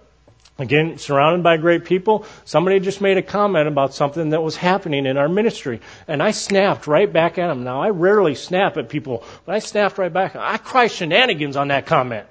Again, 0.58 0.96
surrounded 0.96 1.42
by 1.42 1.58
great 1.58 1.84
people, 1.84 2.24
somebody 2.46 2.80
just 2.80 3.02
made 3.02 3.18
a 3.18 3.22
comment 3.22 3.68
about 3.68 3.92
something 3.92 4.30
that 4.30 4.42
was 4.42 4.56
happening 4.56 5.04
in 5.04 5.18
our 5.18 5.28
ministry. 5.28 5.80
And 6.08 6.22
I 6.22 6.30
snapped 6.30 6.86
right 6.86 7.12
back 7.12 7.36
at 7.36 7.50
him. 7.50 7.62
Now, 7.62 7.82
I 7.82 7.90
rarely 7.90 8.34
snap 8.34 8.78
at 8.78 8.88
people, 8.88 9.22
but 9.44 9.54
I 9.54 9.58
snapped 9.58 9.98
right 9.98 10.12
back. 10.12 10.34
I 10.34 10.56
cry 10.56 10.86
shenanigans 10.86 11.56
on 11.56 11.68
that 11.68 11.84
comment. 11.84 12.26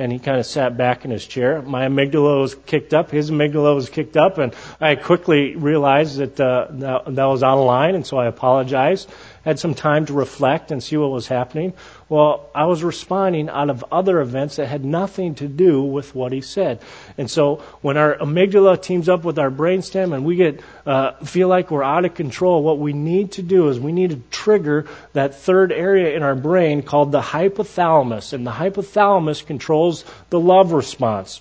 And 0.00 0.10
he 0.10 0.18
kind 0.18 0.40
of 0.40 0.46
sat 0.46 0.78
back 0.78 1.04
in 1.04 1.10
his 1.10 1.26
chair. 1.26 1.60
My 1.60 1.86
amygdala 1.86 2.40
was 2.40 2.54
kicked 2.54 2.94
up. 2.94 3.10
His 3.10 3.30
amygdala 3.30 3.74
was 3.74 3.90
kicked 3.90 4.16
up. 4.16 4.38
And 4.38 4.54
I 4.80 4.94
quickly 4.94 5.56
realized 5.56 6.16
that, 6.16 6.40
uh, 6.40 6.68
that, 6.70 7.14
that 7.14 7.24
was 7.26 7.42
out 7.42 7.58
of 7.58 7.66
line. 7.66 7.94
And 7.94 8.06
so 8.06 8.16
I 8.16 8.26
apologized 8.26 9.10
had 9.44 9.58
some 9.58 9.74
time 9.74 10.06
to 10.06 10.12
reflect 10.12 10.70
and 10.70 10.82
see 10.82 10.96
what 10.96 11.10
was 11.10 11.26
happening. 11.26 11.72
Well, 12.08 12.48
I 12.54 12.66
was 12.66 12.82
responding 12.82 13.48
out 13.48 13.70
of 13.70 13.84
other 13.90 14.20
events 14.20 14.56
that 14.56 14.66
had 14.66 14.84
nothing 14.84 15.34
to 15.36 15.48
do 15.48 15.82
with 15.82 16.14
what 16.14 16.32
he 16.32 16.40
said. 16.40 16.80
And 17.16 17.30
so 17.30 17.56
when 17.80 17.96
our 17.96 18.16
amygdala 18.16 18.82
teams 18.82 19.08
up 19.08 19.24
with 19.24 19.38
our 19.38 19.50
brainstem 19.50 20.14
and 20.14 20.24
we 20.24 20.36
get 20.36 20.60
uh, 20.86 21.12
feel 21.24 21.48
like 21.48 21.70
we're 21.70 21.82
out 21.82 22.04
of 22.04 22.14
control, 22.14 22.62
what 22.62 22.78
we 22.78 22.92
need 22.92 23.32
to 23.32 23.42
do 23.42 23.68
is 23.68 23.78
we 23.78 23.92
need 23.92 24.10
to 24.10 24.20
trigger 24.30 24.86
that 25.12 25.34
third 25.34 25.72
area 25.72 26.16
in 26.16 26.22
our 26.22 26.34
brain 26.34 26.82
called 26.82 27.12
the 27.12 27.20
hypothalamus, 27.20 28.32
and 28.32 28.46
the 28.46 28.50
hypothalamus 28.50 29.44
controls 29.44 30.04
the 30.30 30.40
love 30.40 30.72
response. 30.72 31.40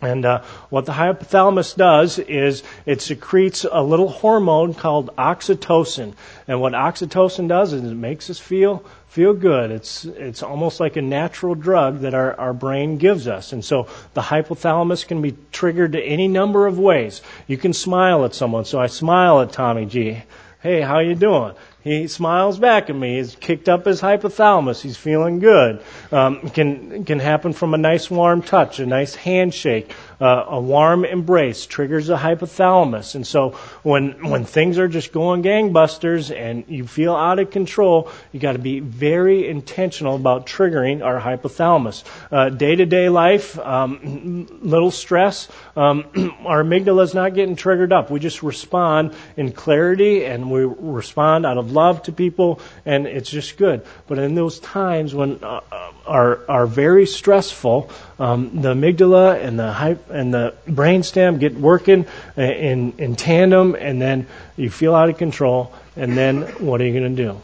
And 0.00 0.24
uh, 0.24 0.42
what 0.68 0.86
the 0.86 0.92
hypothalamus 0.92 1.74
does 1.76 2.18
is 2.20 2.62
it 2.86 3.02
secretes 3.02 3.64
a 3.70 3.82
little 3.82 4.08
hormone 4.08 4.74
called 4.74 5.10
oxytocin. 5.16 6.14
And 6.46 6.60
what 6.60 6.72
oxytocin 6.72 7.48
does 7.48 7.72
is 7.72 7.82
it 7.82 7.94
makes 7.94 8.30
us 8.30 8.38
feel 8.38 8.84
feel 9.08 9.34
good. 9.34 9.70
It's 9.70 10.04
it's 10.04 10.42
almost 10.42 10.78
like 10.78 10.96
a 10.96 11.02
natural 11.02 11.54
drug 11.54 12.00
that 12.00 12.14
our, 12.14 12.38
our 12.38 12.52
brain 12.52 12.98
gives 12.98 13.26
us. 13.26 13.52
And 13.52 13.64
so 13.64 13.88
the 14.14 14.20
hypothalamus 14.20 15.06
can 15.06 15.20
be 15.20 15.36
triggered 15.50 15.96
any 15.96 16.28
number 16.28 16.66
of 16.66 16.78
ways. 16.78 17.20
You 17.48 17.56
can 17.56 17.72
smile 17.72 18.24
at 18.24 18.34
someone. 18.34 18.66
So 18.66 18.78
I 18.78 18.86
smile 18.86 19.40
at 19.40 19.52
Tommy 19.52 19.86
G. 19.86 20.22
Hey, 20.60 20.80
how 20.80 20.98
you 21.00 21.14
doing? 21.14 21.54
He 21.84 22.08
smiles 22.08 22.58
back 22.58 22.90
at 22.90 22.96
me. 22.96 23.18
He's 23.18 23.36
kicked 23.36 23.68
up 23.68 23.84
his 23.84 24.00
hypothalamus. 24.00 24.80
He's 24.80 24.96
feeling 24.96 25.38
good. 25.38 25.80
Um, 26.10 26.50
can 26.50 27.04
can 27.04 27.20
happen 27.20 27.52
from 27.52 27.72
a 27.72 27.78
nice 27.78 28.10
warm 28.10 28.42
touch, 28.42 28.80
a 28.80 28.86
nice 28.86 29.14
handshake, 29.14 29.94
uh, 30.20 30.46
a 30.48 30.60
warm 30.60 31.04
embrace 31.04 31.66
triggers 31.66 32.08
the 32.08 32.16
hypothalamus. 32.16 33.14
And 33.14 33.24
so 33.24 33.50
when 33.84 34.28
when 34.28 34.44
things 34.44 34.76
are 34.78 34.88
just 34.88 35.12
going 35.12 35.44
gangbusters 35.44 36.36
and 36.36 36.64
you 36.66 36.84
feel 36.84 37.14
out 37.14 37.38
of 37.38 37.52
control, 37.52 38.10
you 38.32 38.40
got 38.40 38.54
to 38.54 38.58
be 38.58 38.80
very 38.80 39.48
intentional 39.48 40.16
about 40.16 40.48
triggering 40.48 41.04
our 41.04 41.20
hypothalamus. 41.20 42.02
Day 42.58 42.74
to 42.74 42.86
day 42.86 43.08
life, 43.08 43.56
um, 43.56 44.48
little 44.62 44.90
stress, 44.90 45.46
um, 45.76 46.06
our 46.44 46.64
amygdala 46.64 47.04
is 47.04 47.14
not 47.14 47.34
getting 47.34 47.54
triggered 47.54 47.92
up. 47.92 48.10
We 48.10 48.18
just 48.18 48.42
respond 48.42 49.14
in 49.36 49.52
clarity 49.52 50.24
and 50.24 50.50
we 50.50 50.64
respond 50.64 51.46
out 51.46 51.56
love 51.70 52.02
to 52.04 52.12
people, 52.12 52.60
and 52.84 53.06
it's 53.06 53.30
just 53.30 53.56
good. 53.56 53.84
But 54.06 54.18
in 54.18 54.34
those 54.34 54.60
times 54.60 55.14
when 55.14 55.42
uh, 55.42 55.60
are 56.06 56.40
are 56.48 56.66
very 56.66 57.06
stressful, 57.06 57.90
um, 58.18 58.62
the 58.62 58.74
amygdala 58.74 59.42
and 59.44 59.58
the 59.58 59.72
hype 59.72 60.10
and 60.10 60.32
the 60.32 60.54
brainstem 60.66 61.38
get 61.38 61.54
working 61.54 62.06
in 62.36 62.92
in 62.98 63.16
tandem, 63.16 63.74
and 63.74 64.00
then 64.00 64.26
you 64.56 64.70
feel 64.70 64.94
out 64.94 65.08
of 65.08 65.18
control. 65.18 65.72
And 65.96 66.16
then 66.16 66.42
what 66.64 66.80
are 66.80 66.86
you 66.86 66.98
going 66.98 67.16
to 67.16 67.22
do? 67.22 67.40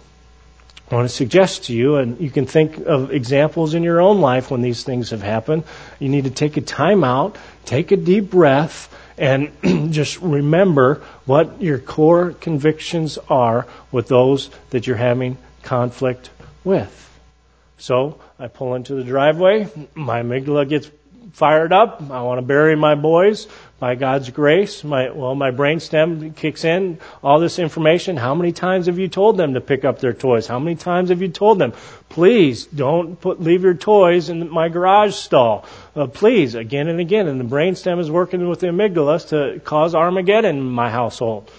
I 0.90 0.94
want 0.96 1.08
to 1.08 1.14
suggest 1.14 1.64
to 1.64 1.72
you, 1.72 1.96
and 1.96 2.20
you 2.20 2.30
can 2.30 2.46
think 2.46 2.76
of 2.78 3.10
examples 3.10 3.72
in 3.72 3.82
your 3.82 4.00
own 4.00 4.20
life 4.20 4.50
when 4.50 4.60
these 4.60 4.84
things 4.84 5.10
have 5.10 5.22
happened. 5.22 5.64
You 5.98 6.10
need 6.10 6.24
to 6.24 6.30
take 6.30 6.58
a 6.58 6.60
time 6.60 7.02
out, 7.02 7.36
take 7.64 7.90
a 7.90 7.96
deep 7.96 8.30
breath, 8.30 8.94
and 9.18 9.52
just 9.92 10.20
remember 10.20 11.02
what 11.26 11.62
your 11.62 11.78
core 11.78 12.32
convictions 12.32 13.18
are 13.28 13.66
with 13.92 14.08
those 14.08 14.50
that 14.70 14.86
you're 14.86 14.96
having 14.96 15.38
conflict 15.62 16.30
with. 16.64 17.00
So 17.78 18.20
I 18.38 18.48
pull 18.48 18.74
into 18.74 18.94
the 18.94 19.04
driveway. 19.04 19.68
My 19.94 20.22
amygdala 20.22 20.68
gets 20.68 20.90
fired 21.32 21.72
up. 21.72 22.02
I 22.10 22.22
want 22.22 22.38
to 22.38 22.46
bury 22.46 22.76
my 22.76 22.94
boys. 22.94 23.46
By 23.80 23.96
God's 23.96 24.30
grace, 24.30 24.82
my 24.82 25.10
well, 25.10 25.34
my 25.34 25.50
brainstem 25.50 26.34
kicks 26.34 26.64
in 26.64 26.98
all 27.22 27.38
this 27.38 27.58
information. 27.58 28.16
How 28.16 28.34
many 28.34 28.52
times 28.52 28.86
have 28.86 28.98
you 28.98 29.08
told 29.08 29.36
them 29.36 29.54
to 29.54 29.60
pick 29.60 29.84
up 29.84 29.98
their 29.98 30.14
toys? 30.14 30.46
How 30.46 30.58
many 30.58 30.76
times 30.76 31.10
have 31.10 31.20
you 31.20 31.28
told 31.28 31.58
them, 31.58 31.74
please 32.08 32.64
don't 32.64 33.20
put 33.20 33.42
leave 33.42 33.62
your 33.62 33.74
toys 33.74 34.30
in 34.30 34.48
my 34.48 34.68
garage 34.70 35.14
stall? 35.14 35.66
Uh, 35.94 36.06
please, 36.06 36.54
again 36.54 36.88
and 36.88 36.98
again. 36.98 37.26
And 37.28 37.38
the 37.38 37.44
brainstem 37.44 37.98
is 37.98 38.10
working 38.10 38.48
with 38.48 38.60
the 38.60 38.68
amygdala 38.68 39.28
to 39.28 39.60
cause 39.60 39.94
Armageddon 39.94 40.56
in 40.56 40.64
my 40.64 40.90
household. 40.90 41.50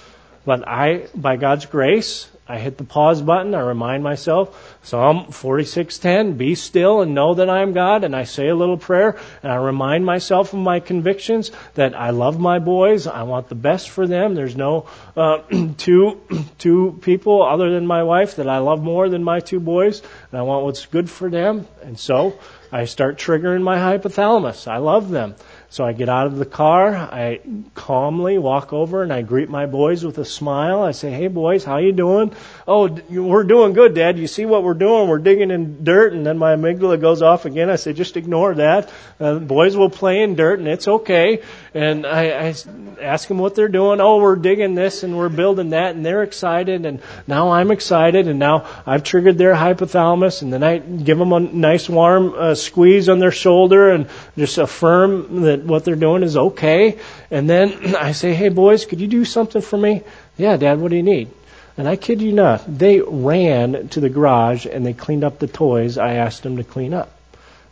But 0.45 0.67
I, 0.67 1.07
by 1.13 1.35
God's 1.35 1.65
grace, 1.65 2.27
I 2.47 2.59
hit 2.59 2.77
the 2.77 2.83
pause 2.83 3.23
button. 3.23 3.55
I 3.55 3.61
remind 3.61 4.03
myself, 4.03 4.77
Psalm 4.83 5.25
46:10, 5.31 6.37
be 6.37 6.53
still 6.53 7.01
and 7.01 7.15
know 7.15 7.33
that 7.33 7.49
I 7.49 7.61
am 7.61 7.73
God. 7.73 8.03
And 8.03 8.15
I 8.15 8.25
say 8.25 8.49
a 8.49 8.55
little 8.55 8.77
prayer 8.77 9.17
and 9.41 9.51
I 9.51 9.55
remind 9.55 10.05
myself 10.05 10.53
of 10.53 10.59
my 10.59 10.79
convictions 10.79 11.51
that 11.73 11.95
I 11.95 12.11
love 12.11 12.39
my 12.39 12.59
boys. 12.59 13.07
I 13.07 13.23
want 13.23 13.49
the 13.49 13.55
best 13.55 13.89
for 13.89 14.05
them. 14.05 14.35
There's 14.35 14.55
no 14.55 14.85
uh, 15.17 15.39
two 15.77 16.21
two 16.59 16.99
people 17.01 17.41
other 17.41 17.71
than 17.71 17.87
my 17.87 18.03
wife 18.03 18.35
that 18.35 18.47
I 18.47 18.59
love 18.59 18.83
more 18.83 19.09
than 19.09 19.23
my 19.23 19.39
two 19.39 19.59
boys, 19.59 20.03
and 20.31 20.39
I 20.39 20.43
want 20.43 20.65
what's 20.65 20.85
good 20.85 21.09
for 21.09 21.31
them. 21.31 21.67
And 21.81 21.97
so 21.97 22.37
I 22.71 22.85
start 22.85 23.17
triggering 23.17 23.63
my 23.63 23.77
hypothalamus. 23.77 24.67
I 24.67 24.77
love 24.77 25.09
them. 25.09 25.35
So 25.75 25.85
I 25.85 25.91
get 25.91 26.07
out 26.07 26.25
of 26.25 26.37
the 26.37 26.45
car, 26.45 26.95
I 26.95 27.41
calmly 27.73 28.37
walk 28.37 28.71
over 28.71 29.03
and 29.03 29.11
I 29.11 29.23
greet 29.23 29.49
my 29.49 29.65
boys 29.65 30.05
with 30.05 30.17
a 30.19 30.23
smile. 30.23 30.81
I 30.81 30.91
say, 30.91 31.11
"Hey 31.11 31.27
boys, 31.27 31.65
how 31.65 31.79
you 31.79 31.91
doing?" 31.91 32.31
"Oh, 32.65 32.87
we're 33.09 33.43
doing 33.43 33.73
good, 33.73 33.93
Dad. 33.93 34.17
You 34.17 34.27
see 34.27 34.45
what 34.45 34.63
we're 34.63 34.73
doing? 34.73 35.09
We're 35.09 35.17
digging 35.17 35.51
in 35.51 35.83
dirt." 35.83 36.13
And 36.13 36.25
then 36.25 36.37
my 36.37 36.55
amygdala 36.55 37.01
goes 37.01 37.21
off 37.21 37.43
again. 37.43 37.69
I 37.69 37.75
say, 37.75 37.91
"Just 37.91 38.15
ignore 38.15 38.55
that. 38.55 38.89
Uh, 39.19 39.39
boys 39.39 39.75
will 39.75 39.89
play 39.89 40.21
in 40.21 40.35
dirt 40.35 40.59
and 40.59 40.67
it's 40.69 40.87
okay." 40.87 41.41
And 41.73 42.05
I, 42.05 42.21
I 42.47 42.55
ask 43.01 43.27
them 43.27 43.39
what 43.39 43.55
they're 43.55 43.67
doing. 43.67 43.99
"Oh, 43.99 44.19
we're 44.19 44.37
digging 44.37 44.75
this 44.75 45.03
and 45.03 45.17
we're 45.17 45.27
building 45.27 45.71
that." 45.71 45.93
And 45.93 46.05
they're 46.05 46.23
excited 46.23 46.85
and 46.85 47.01
now 47.27 47.49
I'm 47.49 47.69
excited 47.71 48.29
and 48.29 48.39
now 48.39 48.65
I've 48.85 49.03
triggered 49.03 49.37
their 49.37 49.53
hypothalamus 49.53 50.41
and 50.41 50.53
then 50.53 50.63
I 50.63 50.77
give 50.77 51.17
them 51.17 51.33
a 51.33 51.41
nice 51.41 51.89
warm 51.89 52.33
uh, 52.33 52.55
squeeze 52.55 53.09
on 53.09 53.19
their 53.19 53.33
shoulder 53.33 53.89
and 53.89 54.07
just 54.37 54.57
affirm 54.57 55.41
that 55.41 55.64
what 55.65 55.85
they're 55.85 55.95
doing 55.95 56.23
is 56.23 56.37
okay. 56.37 56.99
And 57.31 57.49
then 57.49 57.95
I 57.97 58.11
say, 58.11 58.33
hey 58.33 58.49
boys, 58.49 58.85
could 58.85 59.01
you 59.01 59.07
do 59.07 59.25
something 59.25 59.61
for 59.61 59.77
me? 59.77 60.03
Yeah, 60.37 60.57
dad, 60.57 60.79
what 60.79 60.91
do 60.91 60.97
you 60.97 61.03
need? 61.03 61.29
And 61.77 61.87
I 61.87 61.97
kid 61.97 62.21
you 62.21 62.31
not, 62.31 62.63
they 62.67 63.01
ran 63.01 63.89
to 63.89 63.99
the 63.99 64.09
garage 64.09 64.65
and 64.65 64.85
they 64.85 64.93
cleaned 64.93 65.23
up 65.25 65.39
the 65.39 65.47
toys 65.47 65.97
I 65.97 66.13
asked 66.13 66.43
them 66.43 66.57
to 66.57 66.63
clean 66.63 66.93
up. 66.93 67.11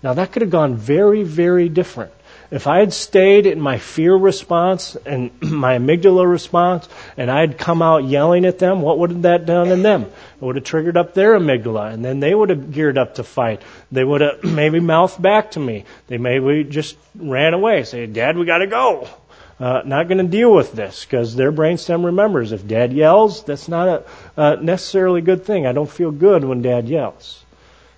Now 0.02 0.14
that 0.14 0.32
could 0.32 0.42
have 0.42 0.52
gone 0.52 0.76
very, 0.76 1.24
very 1.24 1.70
different. 1.70 2.12
If 2.54 2.68
I 2.68 2.82
had 2.82 2.94
stayed 2.94 3.48
in 3.48 3.60
my 3.60 3.80
fear 3.80 4.16
response 4.16 4.96
and 5.08 5.32
my 5.42 5.80
amygdala 5.80 6.30
response, 6.30 6.88
and 7.18 7.32
I 7.32 7.40
had 7.40 7.58
come 7.58 7.82
out 7.82 8.04
yelling 8.04 8.46
at 8.46 8.60
them, 8.60 8.84
what 8.84 9.00
would 9.00 9.10
have 9.10 9.22
that 9.24 9.48
done 9.48 9.70
in 9.70 9.82
them? 9.82 10.04
It 10.04 10.42
would 10.46 10.58
have 10.58 10.64
triggered 10.64 10.96
up 10.96 11.16
their 11.16 11.34
amygdala, 11.34 11.92
and 11.92 12.06
then 12.06 12.20
they 12.20 12.36
would 12.36 12.52
have 12.52 12.72
geared 12.72 13.00
up 13.00 13.16
to 13.16 13.24
fight. 13.24 13.64
They 13.92 14.04
would 14.04 14.22
have 14.22 14.44
maybe 14.44 14.80
mouthed 14.80 15.20
back 15.20 15.52
to 15.52 15.60
me. 15.60 15.86
They 16.06 16.20
maybe 16.20 16.64
just 16.64 16.96
ran 17.16 17.56
away, 17.56 17.86
say, 17.86 18.06
"Dad, 18.06 18.38
we 18.38 18.46
got 18.46 18.60
to 18.60 18.68
go." 18.68 19.08
Uh, 19.60 19.82
not 19.86 20.08
going 20.08 20.20
to 20.20 20.24
deal 20.24 20.54
with 20.54 20.74
this 20.74 21.06
because 21.06 21.36
their 21.36 21.52
brainstem 21.52 22.06
remembers 22.06 22.52
if 22.52 22.68
dad 22.68 22.94
yells, 22.94 23.44
that's 23.46 23.68
not 23.68 23.88
a, 23.88 24.04
a 24.36 24.58
necessarily 24.58 25.22
good 25.22 25.44
thing. 25.44 25.66
I 25.66 25.72
don't 25.72 25.90
feel 25.90 26.12
good 26.12 26.44
when 26.44 26.62
dad 26.62 26.88
yells. 26.88 27.43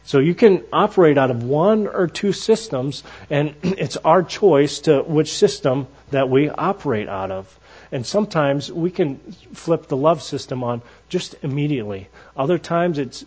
So 0.06 0.20
you 0.20 0.36
can 0.36 0.64
operate 0.72 1.18
out 1.18 1.32
of 1.32 1.44
one 1.44 1.88
or 1.88 2.08
two 2.08 2.32
systems, 2.32 3.04
and 3.30 3.56
it's 3.64 3.98
our 3.98 4.24
choice 4.24 4.80
to 4.82 5.02
which 5.02 5.34
system 5.34 5.88
that 6.12 6.30
we 6.30 6.50
operate 6.50 7.10
out 7.10 7.32
of. 7.32 7.60
And 7.92 8.06
sometimes 8.06 8.72
we 8.72 8.92
can 8.92 9.18
flip 9.54 9.88
the 9.88 9.98
love 9.98 10.22
system 10.22 10.64
on 10.64 10.82
just 11.10 11.36
immediately. 11.44 12.10
Other 12.36 12.58
times 12.58 12.98
it 12.98 13.24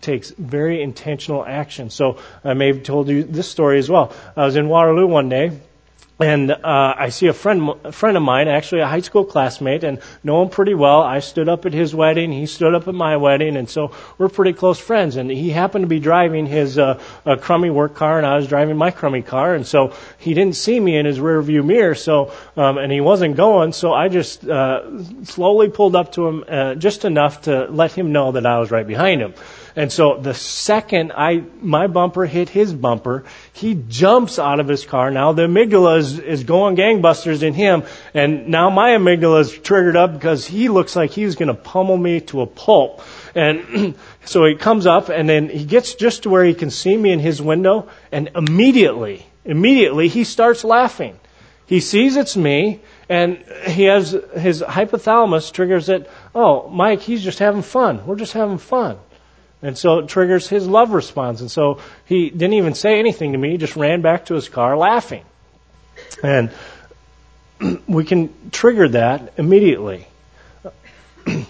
takes 0.00 0.30
very 0.30 0.82
intentional 0.82 1.44
action. 1.44 1.90
So 1.90 2.18
I 2.44 2.54
may 2.54 2.68
have 2.68 2.82
told 2.82 3.08
you 3.08 3.22
this 3.22 3.48
story 3.48 3.78
as 3.78 3.88
well. 3.88 4.12
I 4.36 4.44
was 4.44 4.56
in 4.56 4.68
Waterloo 4.68 5.06
one 5.06 5.28
day 5.28 5.52
and 6.20 6.50
uh, 6.50 6.94
I 6.96 7.08
see 7.08 7.26
a 7.26 7.32
friend, 7.32 7.70
a 7.84 7.92
friend 7.92 8.16
of 8.16 8.22
mine, 8.22 8.48
actually 8.48 8.82
a 8.82 8.86
high 8.86 9.00
school 9.00 9.24
classmate, 9.24 9.82
and 9.82 10.00
know 10.22 10.42
him 10.42 10.50
pretty 10.50 10.74
well. 10.74 11.02
I 11.02 11.20
stood 11.20 11.48
up 11.48 11.66
at 11.66 11.72
his 11.72 11.94
wedding, 11.94 12.32
he 12.32 12.46
stood 12.46 12.74
up 12.74 12.86
at 12.86 12.94
my 12.94 13.16
wedding, 13.16 13.56
and 13.56 13.68
so 13.68 13.92
we're 14.18 14.28
pretty 14.28 14.52
close 14.52 14.78
friends. 14.78 15.16
And 15.16 15.30
he 15.30 15.50
happened 15.50 15.82
to 15.82 15.88
be 15.88 16.00
driving 16.00 16.46
his 16.46 16.78
uh, 16.78 17.00
crummy 17.40 17.70
work 17.70 17.94
car, 17.94 18.18
and 18.18 18.26
I 18.26 18.36
was 18.36 18.46
driving 18.46 18.76
my 18.76 18.90
crummy 18.90 19.22
car, 19.22 19.54
and 19.54 19.66
so 19.66 19.94
he 20.18 20.34
didn't 20.34 20.56
see 20.56 20.78
me 20.78 20.96
in 20.96 21.06
his 21.06 21.18
rear 21.18 21.42
view 21.42 21.62
mirror. 21.62 21.94
So, 21.94 22.32
um, 22.56 22.78
and 22.78 22.92
he 22.92 23.00
wasn't 23.00 23.36
going, 23.36 23.72
so 23.72 23.92
I 23.92 24.08
just 24.08 24.46
uh, 24.46 25.24
slowly 25.24 25.70
pulled 25.70 25.96
up 25.96 26.12
to 26.12 26.26
him 26.28 26.44
uh, 26.46 26.74
just 26.76 27.04
enough 27.04 27.42
to 27.42 27.66
let 27.66 27.92
him 27.92 28.12
know 28.12 28.32
that 28.32 28.46
I 28.46 28.58
was 28.58 28.70
right 28.70 28.86
behind 28.86 29.20
him. 29.20 29.34
And 29.74 29.90
so 29.90 30.18
the 30.18 30.34
second 30.34 31.12
I, 31.16 31.42
my 31.60 31.86
bumper 31.86 32.26
hit 32.26 32.48
his 32.48 32.72
bumper, 32.74 33.24
he 33.52 33.74
jumps 33.74 34.38
out 34.38 34.60
of 34.60 34.68
his 34.68 34.84
car. 34.84 35.10
Now 35.10 35.32
the 35.32 35.42
amygdala 35.42 35.98
is, 35.98 36.18
is 36.18 36.44
going 36.44 36.76
gangbusters 36.76 37.42
in 37.42 37.54
him. 37.54 37.84
And 38.12 38.48
now 38.48 38.68
my 38.70 38.90
amygdala 38.90 39.40
is 39.40 39.52
triggered 39.52 39.96
up 39.96 40.12
because 40.12 40.46
he 40.46 40.68
looks 40.68 40.94
like 40.94 41.10
he's 41.10 41.36
going 41.36 41.48
to 41.48 41.54
pummel 41.54 41.96
me 41.96 42.20
to 42.20 42.42
a 42.42 42.46
pulp. 42.46 43.02
And 43.34 43.94
so 44.24 44.44
he 44.44 44.56
comes 44.56 44.86
up 44.86 45.08
and 45.08 45.28
then 45.28 45.48
he 45.48 45.64
gets 45.64 45.94
just 45.94 46.24
to 46.24 46.30
where 46.30 46.44
he 46.44 46.54
can 46.54 46.70
see 46.70 46.96
me 46.96 47.10
in 47.10 47.18
his 47.18 47.40
window 47.40 47.88
and 48.10 48.30
immediately, 48.34 49.26
immediately 49.44 50.08
he 50.08 50.24
starts 50.24 50.64
laughing. 50.64 51.18
He 51.64 51.80
sees 51.80 52.16
it's 52.16 52.36
me 52.36 52.82
and 53.08 53.38
he 53.66 53.84
has 53.84 54.10
his 54.36 54.60
hypothalamus 54.60 55.50
triggers 55.52 55.88
it. 55.88 56.10
Oh, 56.34 56.68
Mike, 56.68 57.00
he's 57.00 57.22
just 57.22 57.38
having 57.38 57.62
fun. 57.62 58.04
We're 58.06 58.16
just 58.16 58.34
having 58.34 58.58
fun. 58.58 58.98
And 59.62 59.78
so 59.78 60.00
it 60.00 60.08
triggers 60.08 60.48
his 60.48 60.66
love 60.66 60.90
response. 60.90 61.40
And 61.40 61.50
so 61.50 61.80
he 62.04 62.30
didn't 62.30 62.54
even 62.54 62.74
say 62.74 62.98
anything 62.98 63.32
to 63.32 63.38
me, 63.38 63.52
he 63.52 63.56
just 63.56 63.76
ran 63.76 64.02
back 64.02 64.26
to 64.26 64.34
his 64.34 64.48
car 64.48 64.76
laughing. 64.76 65.24
And 66.22 66.50
we 67.86 68.04
can 68.04 68.32
trigger 68.50 68.88
that 68.88 69.34
immediately. 69.36 70.06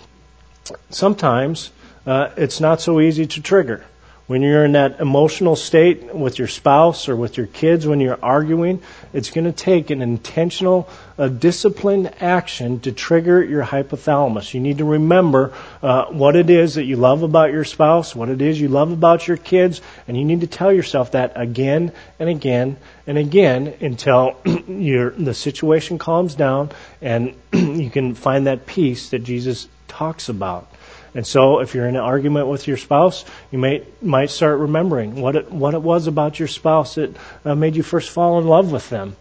Sometimes 0.91 1.71
uh, 2.07 2.31
it's 2.37 2.61
not 2.61 2.81
so 2.81 3.01
easy 3.01 3.27
to 3.27 3.41
trigger. 3.41 3.85
When 4.29 4.41
you're 4.41 4.65
in 4.65 4.73
that 4.73 5.01
emotional 5.01 5.57
state 5.57 6.15
with 6.15 6.39
your 6.39 6.47
spouse 6.47 7.09
or 7.09 7.17
with 7.17 7.37
your 7.37 7.49
kids 7.49 7.87
when 7.89 7.99
you're 7.99 8.19
arguing, 8.23 8.81
it's 9.13 9.31
going 9.31 9.45
to 9.47 9.53
take 9.53 9.91
an 9.91 10.01
intentional, 10.01 10.89
uh, 11.19 11.27
disciplined 11.27 12.13
action 12.21 12.79
to 12.81 12.93
trigger 12.93 13.43
your 13.43 13.65
hypothalamus. 13.65 14.55
You 14.55 14.61
need 14.61 14.79
to 14.79 14.85
remember 14.85 15.53
uh, 15.83 16.05
what 16.07 16.37
it 16.37 16.51
is 16.51 16.77
that 16.77 16.85
you 16.85 16.97
love 16.97 17.25
about 17.25 17.51
your 17.51 17.65
spouse, 17.65 18.15
what 18.15 18.29
it 18.29 18.41
is 18.41 18.61
you 18.61 18.69
love 18.69 18.93
about 18.93 19.27
your 19.27 19.37
kids, 19.37 19.81
and 20.07 20.17
you 20.17 20.25
need 20.25 20.43
to 20.43 20.47
tell 20.47 20.73
yourself 20.73 21.13
that 21.13 21.33
again 21.35 21.91
and 22.21 22.29
again 22.29 22.77
and 23.09 23.19
again 23.19 23.75
until 23.81 24.37
the 24.45 25.35
situation 25.35 25.99
calms 25.99 26.37
down 26.37 26.71
and 27.01 27.35
you 27.53 27.91
can 27.91 28.15
find 28.15 28.47
that 28.47 28.67
peace 28.67 29.11
that 29.11 29.25
Jesus 29.25 29.67
talks 29.89 30.29
about. 30.29 30.69
And 31.15 31.27
so, 31.27 31.61
if 31.61 31.75
you're 31.75 31.87
in 31.87 31.97
an 31.97 32.03
argument 32.03 32.47
with 32.47 32.67
your 32.67 32.79
spouse, 32.79 33.25
you 33.51 33.59
may 33.59 33.87
might 34.01 34.31
start 34.31 34.59
remembering 34.59 35.21
what 35.21 35.37
it 35.37 35.53
what 35.53 35.75
it 35.75 35.83
was 35.83 36.07
about 36.07 36.39
your 36.39 36.49
spouse 36.49 36.95
that 36.95 37.15
uh, 37.45 37.55
made 37.55 37.77
you 37.77 37.83
first 37.83 38.11
fall 38.11 38.39
in 38.39 38.47
love 38.47 38.73
with 38.73 38.89
them. 38.89 39.17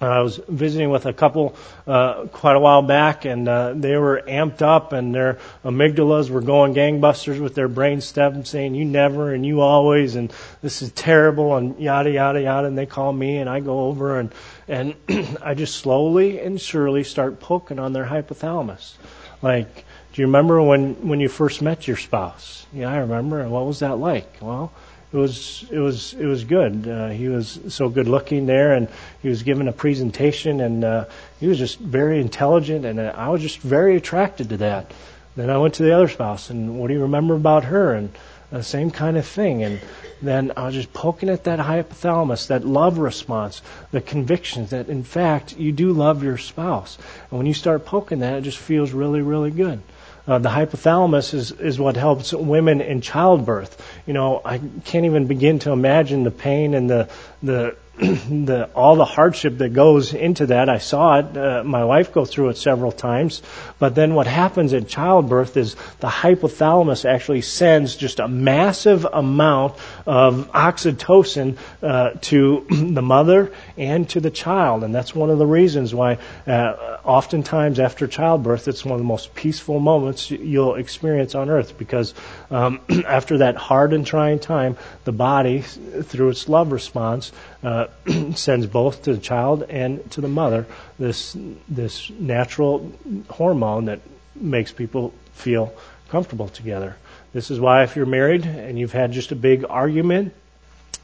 Uh, 0.00 0.06
I 0.06 0.20
was 0.20 0.40
visiting 0.48 0.88
with 0.88 1.04
a 1.04 1.12
couple 1.12 1.54
uh, 1.86 2.26
quite 2.26 2.56
a 2.56 2.60
while 2.60 2.80
back, 2.80 3.26
and 3.26 3.46
uh, 3.46 3.74
they 3.74 3.96
were 3.96 4.22
amped 4.26 4.62
up, 4.62 4.94
and 4.94 5.14
their 5.14 5.38
amygdalas 5.62 6.30
were 6.30 6.40
going 6.40 6.74
gangbusters 6.74 7.38
with 7.38 7.54
their 7.54 7.68
brain 7.68 8.00
stem, 8.00 8.46
saying 8.46 8.74
"you 8.74 8.86
never" 8.86 9.34
and 9.34 9.44
"you 9.44 9.60
always" 9.60 10.14
and 10.16 10.32
"this 10.62 10.80
is 10.80 10.90
terrible" 10.92 11.54
and 11.56 11.78
yada 11.78 12.10
yada 12.10 12.40
yada. 12.40 12.66
And 12.66 12.78
they 12.78 12.86
call 12.86 13.12
me, 13.12 13.38
and 13.38 13.50
I 13.50 13.60
go 13.60 13.88
over 13.88 14.18
and 14.18 14.32
and 14.68 14.94
I 15.42 15.52
just 15.52 15.76
slowly 15.76 16.40
and 16.40 16.58
surely 16.58 17.04
start 17.04 17.40
poking 17.40 17.78
on 17.78 17.92
their 17.92 18.06
hypothalamus, 18.06 18.94
like 19.42 19.84
do 20.12 20.22
you 20.22 20.26
remember 20.26 20.60
when, 20.62 20.94
when 21.06 21.20
you 21.20 21.28
first 21.28 21.62
met 21.62 21.86
your 21.86 21.96
spouse? 21.96 22.66
Yeah, 22.72 22.90
I 22.90 22.98
remember. 22.98 23.48
What 23.48 23.66
was 23.66 23.78
that 23.80 23.98
like? 23.98 24.38
Well, 24.40 24.72
it 25.12 25.16
was 25.16 25.64
it 25.70 25.78
was 25.78 26.14
it 26.14 26.26
was 26.26 26.44
good. 26.44 26.86
Uh, 26.86 27.08
he 27.08 27.28
was 27.28 27.58
so 27.68 27.88
good 27.88 28.06
looking 28.06 28.46
there, 28.46 28.74
and 28.74 28.88
he 29.22 29.28
was 29.28 29.42
given 29.42 29.68
a 29.68 29.72
presentation, 29.72 30.60
and 30.60 30.84
uh, 30.84 31.04
he 31.38 31.46
was 31.46 31.58
just 31.58 31.78
very 31.78 32.20
intelligent, 32.20 32.84
and 32.84 33.00
uh, 33.00 33.12
I 33.16 33.28
was 33.30 33.42
just 33.42 33.58
very 33.58 33.96
attracted 33.96 34.50
to 34.50 34.56
that. 34.58 34.92
Then 35.36 35.50
I 35.50 35.58
went 35.58 35.74
to 35.74 35.82
the 35.82 35.94
other 35.94 36.08
spouse, 36.08 36.50
and 36.50 36.78
what 36.78 36.88
do 36.88 36.94
you 36.94 37.02
remember 37.02 37.34
about 37.34 37.64
her? 37.64 37.94
And 37.94 38.10
the 38.50 38.62
same 38.62 38.90
kind 38.90 39.16
of 39.16 39.26
thing. 39.26 39.62
And 39.62 39.80
then 40.20 40.52
I 40.56 40.66
was 40.66 40.74
just 40.74 40.92
poking 40.92 41.28
at 41.28 41.44
that 41.44 41.58
hypothalamus, 41.58 42.48
that 42.48 42.64
love 42.64 42.98
response, 42.98 43.62
the 43.90 44.00
convictions 44.00 44.70
that 44.70 44.88
in 44.88 45.04
fact 45.04 45.56
you 45.56 45.72
do 45.72 45.92
love 45.92 46.22
your 46.22 46.36
spouse. 46.36 46.98
And 47.30 47.38
when 47.38 47.46
you 47.46 47.54
start 47.54 47.86
poking 47.86 48.20
that, 48.20 48.34
it 48.34 48.42
just 48.42 48.58
feels 48.58 48.92
really, 48.92 49.22
really 49.22 49.50
good. 49.50 49.80
Uh, 50.26 50.38
the 50.38 50.48
hypothalamus 50.48 51.34
is, 51.34 51.52
is 51.52 51.78
what 51.78 51.96
helps 51.96 52.32
women 52.32 52.80
in 52.80 53.00
childbirth. 53.00 53.82
You 54.06 54.12
know, 54.12 54.42
I 54.44 54.60
can't 54.84 55.06
even 55.06 55.26
begin 55.26 55.58
to 55.60 55.72
imagine 55.72 56.24
the 56.24 56.30
pain 56.30 56.74
and 56.74 56.88
the, 56.88 57.08
the 57.42 57.76
the 58.00 58.70
all 58.74 58.96
the 58.96 59.04
hardship 59.04 59.58
that 59.58 59.74
goes 59.74 60.14
into 60.14 60.46
that. 60.46 60.68
I 60.68 60.78
saw 60.78 61.18
it. 61.18 61.36
Uh, 61.36 61.62
my 61.64 61.84
wife 61.84 62.12
go 62.12 62.24
through 62.24 62.48
it 62.50 62.56
several 62.56 62.92
times. 62.92 63.42
But 63.78 63.94
then 63.94 64.14
what 64.14 64.26
happens 64.26 64.72
in 64.72 64.86
childbirth 64.86 65.56
is 65.56 65.74
the 65.98 66.08
hypothalamus 66.08 67.04
actually 67.04 67.42
sends 67.42 67.96
just 67.96 68.20
a 68.20 68.28
massive 68.28 69.04
amount 69.04 69.74
of 70.06 70.50
oxytocin 70.52 71.58
uh, 71.82 72.12
to 72.22 72.66
the 72.70 73.02
mother 73.02 73.52
and 73.76 74.08
to 74.10 74.20
the 74.20 74.30
child, 74.30 74.82
and 74.84 74.94
that's 74.94 75.14
one 75.14 75.30
of 75.30 75.38
the 75.38 75.46
reasons 75.46 75.94
why. 75.94 76.18
Uh, 76.46 76.98
oftentimes 77.04 77.80
after 77.80 78.06
childbirth, 78.06 78.68
it's 78.68 78.84
one 78.84 78.92
of 78.92 79.00
the 79.00 79.04
most 79.04 79.34
peaceful 79.34 79.80
moments 79.80 80.30
you'll 80.30 80.74
experience 80.74 81.34
on 81.34 81.50
earth 81.50 81.76
because 81.78 82.14
um, 82.50 82.80
after 83.06 83.38
that 83.38 83.56
hard 83.56 83.92
and 83.92 84.06
trying 84.06 84.38
time, 84.38 84.76
the 85.04 85.12
body, 85.12 85.60
through 85.60 86.30
its 86.30 86.48
love 86.48 86.72
response, 86.72 87.32
uh, 87.62 87.86
sends 88.34 88.66
both 88.66 89.02
to 89.02 89.14
the 89.14 89.20
child 89.20 89.62
and 89.68 90.10
to 90.12 90.20
the 90.20 90.28
mother 90.28 90.66
this 90.98 91.36
this 91.68 92.10
natural 92.10 92.92
hormone 93.28 93.86
that 93.86 94.00
makes 94.34 94.72
people 94.72 95.12
feel 95.32 95.72
comfortable 96.08 96.48
together. 96.48 96.96
This 97.32 97.50
is 97.50 97.60
why 97.60 97.84
if 97.84 97.96
you're 97.96 98.06
married 98.06 98.44
and 98.44 98.78
you've 98.78 98.92
had 98.92 99.12
just 99.12 99.32
a 99.32 99.36
big 99.36 99.64
argument 99.68 100.34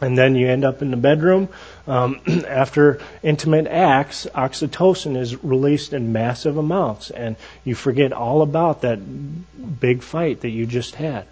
and 0.01 0.17
then 0.17 0.35
you 0.35 0.49
end 0.49 0.65
up 0.65 0.83
in 0.83 0.91
the 0.91 0.97
bedroom. 0.97 1.49
Um, 1.87 2.21
after 2.49 3.01
intimate 3.23 3.67
acts, 3.67 4.27
oxytocin 4.35 5.17
is 5.17 5.43
released 5.43 5.93
in 5.93 6.13
massive 6.13 6.57
amounts, 6.57 7.11
and 7.11 7.37
you 7.65 7.75
forget 7.75 8.13
all 8.13 8.43
about 8.43 8.83
that 8.83 8.99
big 9.81 10.03
fight 10.03 10.43
that 10.43 10.51
you 10.51 10.67
just 10.67 10.95
had. 10.97 11.27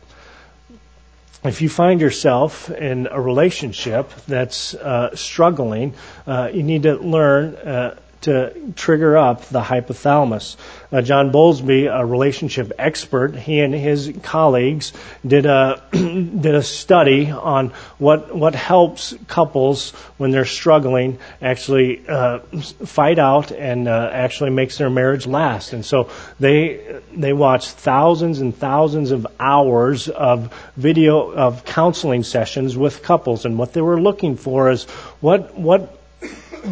If 1.42 1.60
you 1.60 1.68
find 1.68 2.00
yourself 2.00 2.70
in 2.70 3.08
a 3.10 3.20
relationship 3.20 4.10
that's 4.26 4.74
uh, 4.74 5.14
struggling, 5.14 5.94
uh, 6.26 6.50
you 6.52 6.62
need 6.62 6.84
to 6.84 6.94
learn 6.96 7.56
uh, 7.56 7.96
to 8.24 8.72
trigger 8.76 9.16
up 9.16 9.44
the 9.46 9.60
hypothalamus. 9.60 10.56
Uh, 10.90 11.02
John 11.02 11.30
Bowlby, 11.30 11.86
a 11.86 12.04
relationship 12.04 12.72
expert, 12.78 13.34
he 13.34 13.60
and 13.60 13.74
his 13.74 14.12
colleagues 14.22 14.92
did 15.26 15.44
a 15.46 15.82
did 15.92 16.54
a 16.54 16.62
study 16.62 17.30
on 17.30 17.72
what 17.98 18.34
what 18.34 18.54
helps 18.54 19.14
couples 19.26 19.90
when 20.18 20.30
they're 20.30 20.44
struggling 20.44 21.18
actually 21.42 22.06
uh, 22.08 22.38
fight 22.86 23.18
out 23.18 23.50
and 23.50 23.88
uh, 23.88 24.10
actually 24.12 24.50
makes 24.50 24.78
their 24.78 24.90
marriage 24.90 25.26
last. 25.26 25.72
And 25.72 25.84
so 25.84 26.10
they 26.40 27.00
they 27.12 27.32
watched 27.32 27.70
thousands 27.70 28.40
and 28.40 28.56
thousands 28.56 29.10
of 29.10 29.26
hours 29.38 30.08
of 30.08 30.52
video 30.76 31.30
of 31.30 31.64
counseling 31.64 32.22
sessions 32.22 32.76
with 32.76 33.02
couples, 33.02 33.44
and 33.44 33.58
what 33.58 33.72
they 33.72 33.82
were 33.82 34.00
looking 34.00 34.36
for 34.36 34.70
is 34.70 34.84
what 35.20 35.54
what 35.58 36.00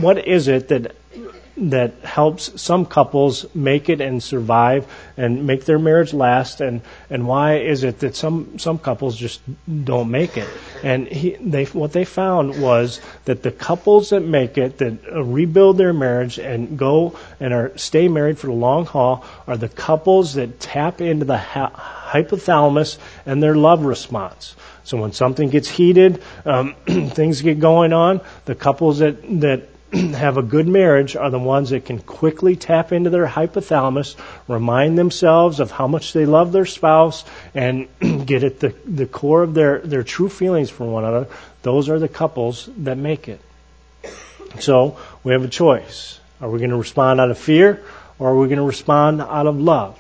what 0.01 0.27
is 0.27 0.49
it 0.49 0.69
that 0.69 0.95
that 1.71 1.95
helps 2.01 2.61
some 2.61 2.85
couples 2.85 3.47
make 3.55 3.89
it 3.89 4.01
and 4.01 4.23
survive 4.23 4.87
and 5.17 5.47
make 5.47 5.65
their 5.65 5.79
marriage 5.79 6.13
last 6.13 6.61
and 6.61 6.81
and 7.09 7.27
why 7.27 7.59
is 7.59 7.85
it 7.85 8.01
that 8.01 8.17
some 8.17 8.59
some 8.59 8.79
couples 8.79 9.17
just 9.17 9.41
don't 9.85 10.11
make 10.11 10.37
it? 10.37 10.49
And 10.83 11.07
he 11.07 11.37
they 11.37 11.65
what 11.67 11.93
they 11.93 12.05
found 12.05 12.61
was 12.61 13.01
that 13.27 13.43
the 13.43 13.53
couples 13.53 14.11
that 14.11 14.21
make 14.21 14.59
it 14.59 14.79
that 14.79 14.95
uh, 15.13 15.23
rebuild 15.23 15.79
their 15.79 15.93
marriage 15.93 16.39
and 16.39 16.77
go 16.77 17.17
and 17.39 17.55
are 17.55 17.77
stay 17.77 18.09
married 18.09 18.39
for 18.39 18.49
the 18.49 18.53
long 18.53 18.87
haul 18.87 19.25
are 19.47 19.57
the 19.57 19.69
couples 19.69 20.35
that 20.35 20.59
tap 20.59 21.01
into 21.01 21.25
the 21.25 21.37
hypothalamus 21.39 22.99
and 23.25 23.43
their 23.43 23.55
love 23.55 23.85
response. 23.85 24.57
So 24.85 24.97
when 25.01 25.13
something 25.13 25.49
gets 25.49 25.69
heated 25.69 26.21
um, 26.45 26.75
things 26.87 27.41
get 27.43 27.61
going 27.61 27.93
on 27.93 28.21
the 28.47 28.57
couples 28.57 28.99
that 28.99 29.41
that 29.41 29.69
have 30.15 30.39
a 30.39 30.43
good 30.43 30.67
marriage 30.67 31.17
are 31.17 31.31
the 31.31 31.39
ones 31.39 31.71
that 31.71 31.85
can 31.85 31.99
quickly 31.99 32.57
tap 32.57 32.93
into 32.93 33.11
their 33.11 33.27
hypothalamus, 33.27 34.17
remind 34.49 34.97
themselves 34.97 35.61
of 35.61 35.71
how 35.71 35.87
much 35.87 36.13
they 36.13 36.25
love 36.25 36.51
their 36.53 36.65
spouse, 36.65 37.25
and 37.55 37.89
get 38.27 38.43
at 38.43 38.59
the, 38.59 38.75
the 38.87 39.07
core 39.07 39.43
of 39.43 39.53
their, 39.53 39.81
their 39.81 40.03
true 40.03 40.29
feelings 40.29 40.71
for 40.71 40.85
one 40.85 41.05
another. 41.05 41.29
Those 41.63 41.89
are 41.91 41.99
the 41.99 42.09
couples 42.09 42.69
that 42.79 42.97
make 42.97 43.29
it. 43.29 43.41
So 44.61 44.99
we 45.25 45.33
have 45.33 45.45
a 45.45 45.49
choice. 45.49 46.19
Are 46.41 46.49
we 46.49 46.59
going 46.59 46.71
to 46.71 46.77
respond 46.77 47.21
out 47.21 47.31
of 47.31 47.39
fear 47.39 47.83
or 48.19 48.31
are 48.31 48.39
we 48.39 48.49
going 48.49 48.59
to 48.59 48.65
respond 48.65 49.21
out 49.21 49.47
of 49.47 49.61
love? 49.61 49.99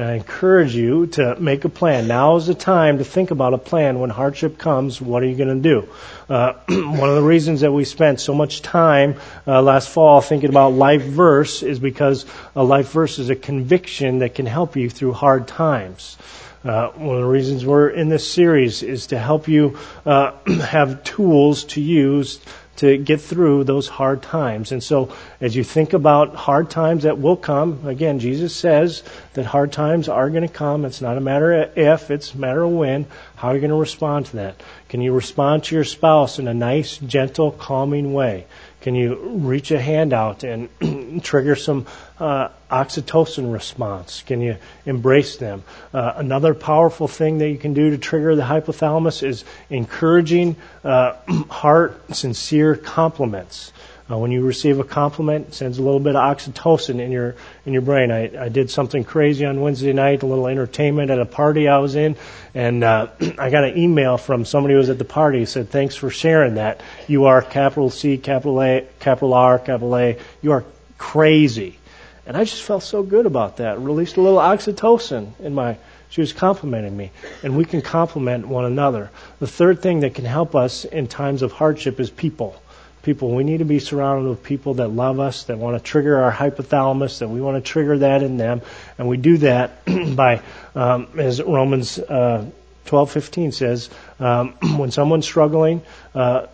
And 0.00 0.08
I 0.08 0.14
encourage 0.14 0.74
you 0.74 1.08
to 1.08 1.38
make 1.38 1.66
a 1.66 1.68
plan. 1.68 2.08
Now 2.08 2.36
is 2.36 2.46
the 2.46 2.54
time 2.54 2.96
to 2.96 3.04
think 3.04 3.32
about 3.32 3.52
a 3.52 3.58
plan. 3.58 3.98
When 3.98 4.08
hardship 4.08 4.56
comes, 4.56 4.98
what 4.98 5.22
are 5.22 5.26
you 5.26 5.36
going 5.36 5.62
to 5.62 5.68
do? 5.68 5.88
Uh, 6.26 6.54
one 6.70 7.10
of 7.10 7.16
the 7.16 7.22
reasons 7.22 7.60
that 7.60 7.70
we 7.70 7.84
spent 7.84 8.18
so 8.18 8.32
much 8.32 8.62
time 8.62 9.16
uh, 9.46 9.60
last 9.60 9.90
fall 9.90 10.22
thinking 10.22 10.48
about 10.48 10.72
life 10.72 11.02
verse 11.02 11.62
is 11.62 11.78
because 11.78 12.24
a 12.56 12.64
life 12.64 12.90
verse 12.92 13.18
is 13.18 13.28
a 13.28 13.36
conviction 13.36 14.20
that 14.20 14.34
can 14.34 14.46
help 14.46 14.74
you 14.74 14.88
through 14.88 15.12
hard 15.12 15.46
times. 15.46 16.16
Uh, 16.64 16.88
one 16.92 17.16
of 17.16 17.22
the 17.22 17.28
reasons 17.28 17.66
we're 17.66 17.90
in 17.90 18.08
this 18.08 18.30
series 18.30 18.82
is 18.82 19.08
to 19.08 19.18
help 19.18 19.48
you 19.48 19.78
uh, 20.06 20.32
have 20.62 21.04
tools 21.04 21.64
to 21.64 21.80
use 21.82 22.40
to 22.80 22.96
get 22.96 23.20
through 23.20 23.62
those 23.64 23.88
hard 23.88 24.22
times. 24.22 24.72
And 24.72 24.82
so, 24.82 25.12
as 25.38 25.54
you 25.54 25.62
think 25.62 25.92
about 25.92 26.34
hard 26.34 26.70
times 26.70 27.02
that 27.02 27.18
will 27.18 27.36
come, 27.36 27.86
again, 27.86 28.20
Jesus 28.20 28.56
says 28.56 29.02
that 29.34 29.44
hard 29.44 29.70
times 29.70 30.08
are 30.08 30.30
going 30.30 30.48
to 30.48 30.52
come. 30.52 30.86
It's 30.86 31.02
not 31.02 31.18
a 31.18 31.20
matter 31.20 31.52
of 31.52 31.76
if, 31.76 32.10
it's 32.10 32.32
a 32.32 32.38
matter 32.38 32.62
of 32.62 32.70
when. 32.70 33.04
How 33.36 33.48
are 33.48 33.54
you 33.54 33.60
going 33.60 33.68
to 33.68 33.76
respond 33.76 34.26
to 34.26 34.36
that? 34.36 34.62
Can 34.88 35.02
you 35.02 35.12
respond 35.12 35.64
to 35.64 35.74
your 35.74 35.84
spouse 35.84 36.38
in 36.38 36.48
a 36.48 36.54
nice, 36.54 36.96
gentle, 36.96 37.52
calming 37.52 38.14
way? 38.14 38.46
Can 38.80 38.94
you 38.94 39.16
reach 39.16 39.70
a 39.70 39.80
hand 39.80 40.12
out 40.12 40.42
and 40.42 40.68
trigger 41.22 41.54
some 41.54 41.86
uh, 42.18 42.48
oxytocin 42.70 43.52
response? 43.52 44.22
Can 44.22 44.40
you 44.40 44.56
embrace 44.86 45.36
them? 45.36 45.62
Uh, 45.92 46.14
another 46.16 46.54
powerful 46.54 47.06
thing 47.06 47.38
that 47.38 47.50
you 47.50 47.58
can 47.58 47.74
do 47.74 47.90
to 47.90 47.98
trigger 47.98 48.34
the 48.36 48.42
hypothalamus 48.42 49.22
is 49.22 49.44
encouraging 49.68 50.56
uh, 50.82 51.14
heart, 51.50 52.14
sincere 52.14 52.74
compliments. 52.74 53.72
Uh, 54.10 54.18
when 54.18 54.32
you 54.32 54.42
receive 54.42 54.80
a 54.80 54.84
compliment, 54.84 55.48
it 55.48 55.54
sends 55.54 55.78
a 55.78 55.82
little 55.82 56.00
bit 56.00 56.16
of 56.16 56.22
oxytocin 56.22 56.98
in 57.00 57.12
your 57.12 57.36
in 57.64 57.72
your 57.72 57.82
brain. 57.82 58.10
I, 58.10 58.46
I 58.46 58.48
did 58.48 58.68
something 58.68 59.04
crazy 59.04 59.44
on 59.44 59.60
Wednesday 59.60 59.92
night, 59.92 60.24
a 60.24 60.26
little 60.26 60.48
entertainment 60.48 61.12
at 61.12 61.20
a 61.20 61.26
party 61.26 61.68
I 61.68 61.78
was 61.78 61.94
in, 61.94 62.16
and 62.52 62.82
uh, 62.82 63.08
I 63.38 63.50
got 63.50 63.62
an 63.62 63.78
email 63.78 64.16
from 64.16 64.44
somebody 64.44 64.74
who 64.74 64.78
was 64.78 64.90
at 64.90 64.98
the 64.98 65.04
party. 65.04 65.44
Said, 65.44 65.70
"Thanks 65.70 65.94
for 65.94 66.10
sharing 66.10 66.54
that. 66.54 66.80
You 67.06 67.26
are 67.26 67.40
capital 67.40 67.88
C, 67.88 68.18
capital 68.18 68.60
A, 68.60 68.84
capital 68.98 69.32
R, 69.32 69.60
capital 69.60 69.96
A. 69.96 70.18
You 70.42 70.52
are 70.52 70.64
crazy." 70.98 71.78
And 72.26 72.36
I 72.36 72.44
just 72.44 72.62
felt 72.62 72.82
so 72.82 73.04
good 73.04 73.26
about 73.26 73.58
that. 73.58 73.78
Released 73.78 74.16
a 74.16 74.20
little 74.20 74.40
oxytocin 74.40 75.38
in 75.38 75.54
my 75.54 75.76
she 76.08 76.20
was 76.20 76.32
complimenting 76.32 76.96
me, 76.96 77.12
and 77.44 77.56
we 77.56 77.64
can 77.64 77.80
compliment 77.80 78.48
one 78.48 78.64
another. 78.64 79.10
The 79.38 79.46
third 79.46 79.80
thing 79.80 80.00
that 80.00 80.14
can 80.14 80.24
help 80.24 80.56
us 80.56 80.84
in 80.84 81.06
times 81.06 81.42
of 81.42 81.52
hardship 81.52 82.00
is 82.00 82.10
people 82.10 82.60
people. 83.02 83.34
We 83.34 83.44
need 83.44 83.58
to 83.58 83.64
be 83.64 83.78
surrounded 83.78 84.28
with 84.28 84.42
people 84.42 84.74
that 84.74 84.88
love 84.88 85.20
us, 85.20 85.44
that 85.44 85.58
want 85.58 85.76
to 85.76 85.82
trigger 85.82 86.22
our 86.22 86.32
hypothalamus, 86.32 87.18
that 87.18 87.28
we 87.28 87.40
want 87.40 87.62
to 87.62 87.68
trigger 87.68 87.98
that 87.98 88.22
in 88.22 88.36
them, 88.36 88.62
and 88.98 89.08
we 89.08 89.16
do 89.16 89.38
that 89.38 89.84
by, 90.16 90.42
um, 90.74 91.08
as 91.18 91.42
Romans 91.42 91.98
uh, 91.98 92.44
12:15 92.86 93.54
says, 93.54 93.90
um, 94.18 94.50
when 94.78 94.90
someone's 94.90 95.26
struggling. 95.26 95.82
Uh, 96.14 96.46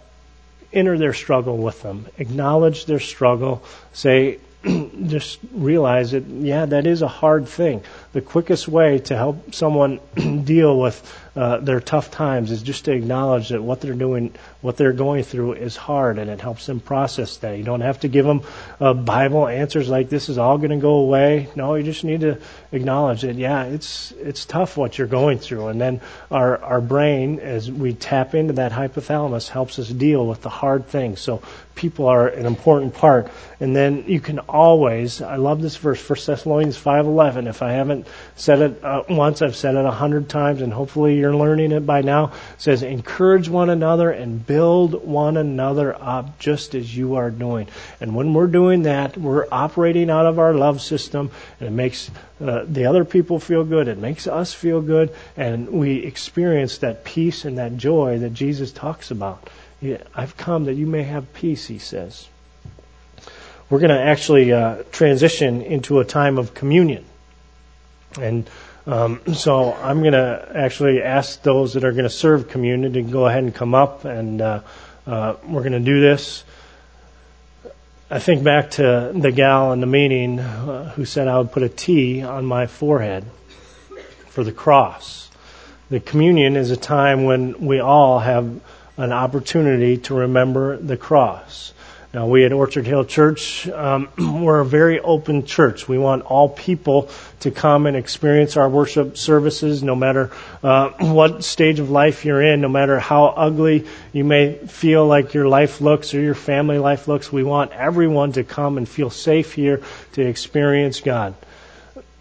enter 0.73 0.99
their 0.99 1.15
struggle 1.15 1.57
with 1.57 1.81
them. 1.83 2.07
Acknowledge 2.19 2.85
their 2.85 3.01
struggle. 3.01 3.65
Say, 3.93 4.39
just 5.07 5.39
realize 5.53 6.11
that, 6.11 6.25
yeah, 6.27 6.67
that 6.67 6.87
is 6.87 7.03
a 7.03 7.09
hard 7.09 7.49
thing. 7.49 7.83
The 8.13 8.21
quickest 8.21 8.69
way 8.69 8.99
to 9.01 9.17
help 9.17 9.55
someone 9.55 10.01
deal 10.45 10.79
with 10.79 11.03
uh, 11.37 11.59
their 11.59 11.81
tough 11.81 12.11
times 12.11 12.51
is 12.51 12.63
just 12.63 12.87
to 12.87 12.93
acknowledge 12.93 13.51
that 13.51 13.63
what 13.63 13.83
they're 13.83 13.95
doing, 13.95 14.33
what 14.63 14.79
they're 14.79 14.95
going 14.95 15.23
through 15.23 15.53
is 15.53 15.77
hard 15.77 16.19
and 16.19 16.31
it 16.31 16.41
helps 16.41 16.65
them 16.65 16.81
process 16.81 17.37
that. 17.39 17.59
You 17.59 17.65
don't 17.65 17.83
have 17.83 18.01
to 18.01 18.09
give 18.09 18.25
them 18.25 18.41
uh, 18.81 18.95
Bible 18.95 19.47
answers 19.47 19.89
like 19.89 20.09
this 20.09 20.31
is 20.31 20.39
all 20.39 20.57
going 20.57 20.71
to 20.71 20.79
go 20.79 20.95
away. 20.95 21.49
No, 21.55 21.75
you 21.75 21.83
just 21.85 22.05
need 22.05 22.23
to 22.23 22.41
acknowledge 22.73 23.21
that, 23.21 23.37
yeah, 23.37 23.65
it's, 23.65 24.13
it's 24.13 24.47
tough 24.47 24.79
what 24.79 24.97
you're 24.97 25.07
going 25.07 25.39
through. 25.39 25.69
And 25.69 25.79
then 25.79 26.01
our, 26.31 26.57
our 26.63 26.81
brain, 26.81 27.39
as 27.41 27.71
we 27.71 27.93
tap 27.93 28.35
into 28.35 28.55
that 28.55 28.73
hypothalamus, 28.73 29.49
helps 29.49 29.79
us 29.79 29.89
deal 29.89 30.27
with 30.27 30.41
the 30.41 30.49
hard 30.49 30.87
things. 30.87 31.21
So 31.21 31.43
people 31.75 32.07
are 32.07 32.27
an 32.27 32.47
important 32.47 32.95
part. 32.95 33.29
And 33.61 33.77
then 33.77 34.05
you 34.09 34.21
can 34.21 34.39
always, 34.41 35.23
I 35.23 35.37
love 35.37 35.63
this 35.63 35.77
verse, 35.77 36.07
1 36.09 36.19
Thessalonians 36.27 36.83
5.11. 36.83 37.47
If 37.47 37.63
I 37.63 37.73
haven't 37.73 38.07
said 38.35 38.61
it 38.61 38.83
uh, 38.83 39.03
once, 39.09 39.43
I've 39.43 39.55
said 39.55 39.77
it 39.77 39.85
a 39.85 39.91
hundred 39.91 40.29
times 40.29 40.63
and 40.63 40.73
hopefully 40.73 41.19
you're 41.19 41.26
learning 41.35 41.73
it 41.73 41.87
by 41.87 42.03
now. 42.03 42.33
Says, 42.59 42.83
encourage 42.83 43.49
one 43.49 43.71
another 43.71 44.11
and 44.11 44.47
build 44.47 45.05
one 45.05 45.37
another 45.37 45.97
up 45.99 46.39
just 46.39 46.75
as 46.75 46.95
you 46.95 47.15
are 47.17 47.31
doing. 47.31 47.69
And 48.01 48.15
when 48.15 48.35
we're 48.35 48.47
doing 48.47 48.83
that, 48.83 49.17
we're 49.17 49.47
operating 49.51 50.11
out 50.11 50.27
of 50.27 50.39
our 50.39 50.53
love 50.53 50.83
system 50.83 51.31
and 51.61 51.69
it 51.69 51.73
makes 51.73 52.11
uh, 52.41 52.65
the 52.69 52.87
other 52.87 53.05
people 53.05 53.41
feel 53.41 53.65
good. 53.65 53.89
It 53.89 53.99
makes 53.99 54.27
us 54.27 54.53
feel 54.53 54.83
good 54.83 55.15
and 55.37 55.71
we 55.71 55.97
experience 55.97 56.79
that 56.79 57.05
peace 57.05 57.45
and 57.45 57.59
that 57.59 57.77
joy 57.77 58.19
that 58.19 58.35
Jesus 58.35 58.73
talks 58.73 59.11
about. 59.11 59.49
I've 60.15 60.37
come 60.37 60.65
that 60.67 60.75
you 60.75 60.87
may 60.87 61.03
have 61.03 61.33
peace, 61.35 61.67
he 61.67 61.79
says. 61.79 62.29
We're 63.69 63.81
going 63.81 63.91
to 63.91 64.01
actually 64.01 64.53
uh, 64.53 64.85
transition 64.93 65.61
into 65.63 65.99
a 65.99 66.05
time 66.05 66.39
of 66.39 66.55
communion. 66.55 67.05
And 68.21 68.49
um, 68.87 69.21
so 69.35 69.73
I'm 69.75 70.01
going 70.01 70.13
to 70.13 70.49
actually 70.55 71.03
ask 71.03 71.43
those 71.43 71.75
that 71.75 71.85
are 71.85 71.91
going 71.91 72.05
to 72.05 72.11
serve 72.11 72.49
communion 72.49 72.93
to 72.93 73.03
go 73.03 73.27
ahead 73.27 73.43
and 73.43 73.55
come 73.55 73.75
up, 73.75 74.05
and 74.05 74.41
uh, 74.41 74.61
uh, 75.07 75.35
we're 75.45 75.63
going 75.63 75.73
to 75.73 75.81
do 75.81 76.01
this. 76.01 76.45
I 78.09 78.21
think 78.21 78.45
back 78.45 78.71
to 78.73 79.11
the 79.13 79.33
gal 79.33 79.73
in 79.73 79.81
the 79.81 79.87
meeting 79.87 80.39
uh, 80.39 80.91
who 80.91 81.05
said 81.05 81.27
I 81.27 81.39
would 81.39 81.51
put 81.51 81.65
a 81.65 81.69
T 81.69 82.23
on 82.23 82.47
my 82.47 82.69
forehead 82.69 83.25
for 84.29 84.45
the 84.45 84.53
cross. 84.53 85.29
The 85.91 85.99
communion 85.99 86.55
is 86.55 86.71
a 86.71 86.77
time 86.77 87.25
when 87.25 87.67
we 87.67 87.81
all 87.81 88.21
have 88.21 88.61
an 88.97 89.13
opportunity 89.13 89.97
to 89.99 90.15
remember 90.15 90.77
the 90.77 90.97
cross. 90.97 91.73
Now, 92.17 92.27
we 92.27 92.47
at 92.47 92.53
Orchard 92.55 92.87
Hill 92.87 93.05
Church, 93.05 93.69
um, 93.69 94.09
we're 94.43 94.61
a 94.61 94.65
very 94.65 95.01
open 95.01 95.45
church. 95.45 95.87
We 95.87 95.99
want 95.99 96.23
all 96.23 96.49
people 96.49 97.11
to 97.41 97.51
come 97.51 97.85
and 97.85 97.95
experience 97.95 98.57
our 98.57 98.71
worship 98.71 99.19
services, 99.19 99.83
no 99.83 99.95
matter 99.95 100.31
uh, 100.63 100.93
what 101.13 101.45
stage 101.45 101.79
of 101.79 101.91
life 101.91 102.25
you're 102.25 102.41
in, 102.41 102.63
no 102.63 102.71
matter 102.71 102.99
how 102.99 103.27
ugly 103.27 103.87
you 104.15 104.25
may 104.25 104.55
feel 104.55 105.07
like 105.07 105.35
your 105.35 105.47
life 105.47 105.83
looks 105.83 106.15
or 106.15 106.23
your 106.23 106.35
family 106.35 106.79
life 106.79 107.07
looks. 107.07 107.31
We 107.31 107.43
want 107.43 107.73
everyone 107.73 108.33
to 108.33 108.45
come 108.45 108.79
and 108.79 108.89
feel 108.89 109.11
safe 109.11 109.53
here 109.53 109.83
to 110.13 110.23
experience 110.23 111.01
God. 111.01 111.35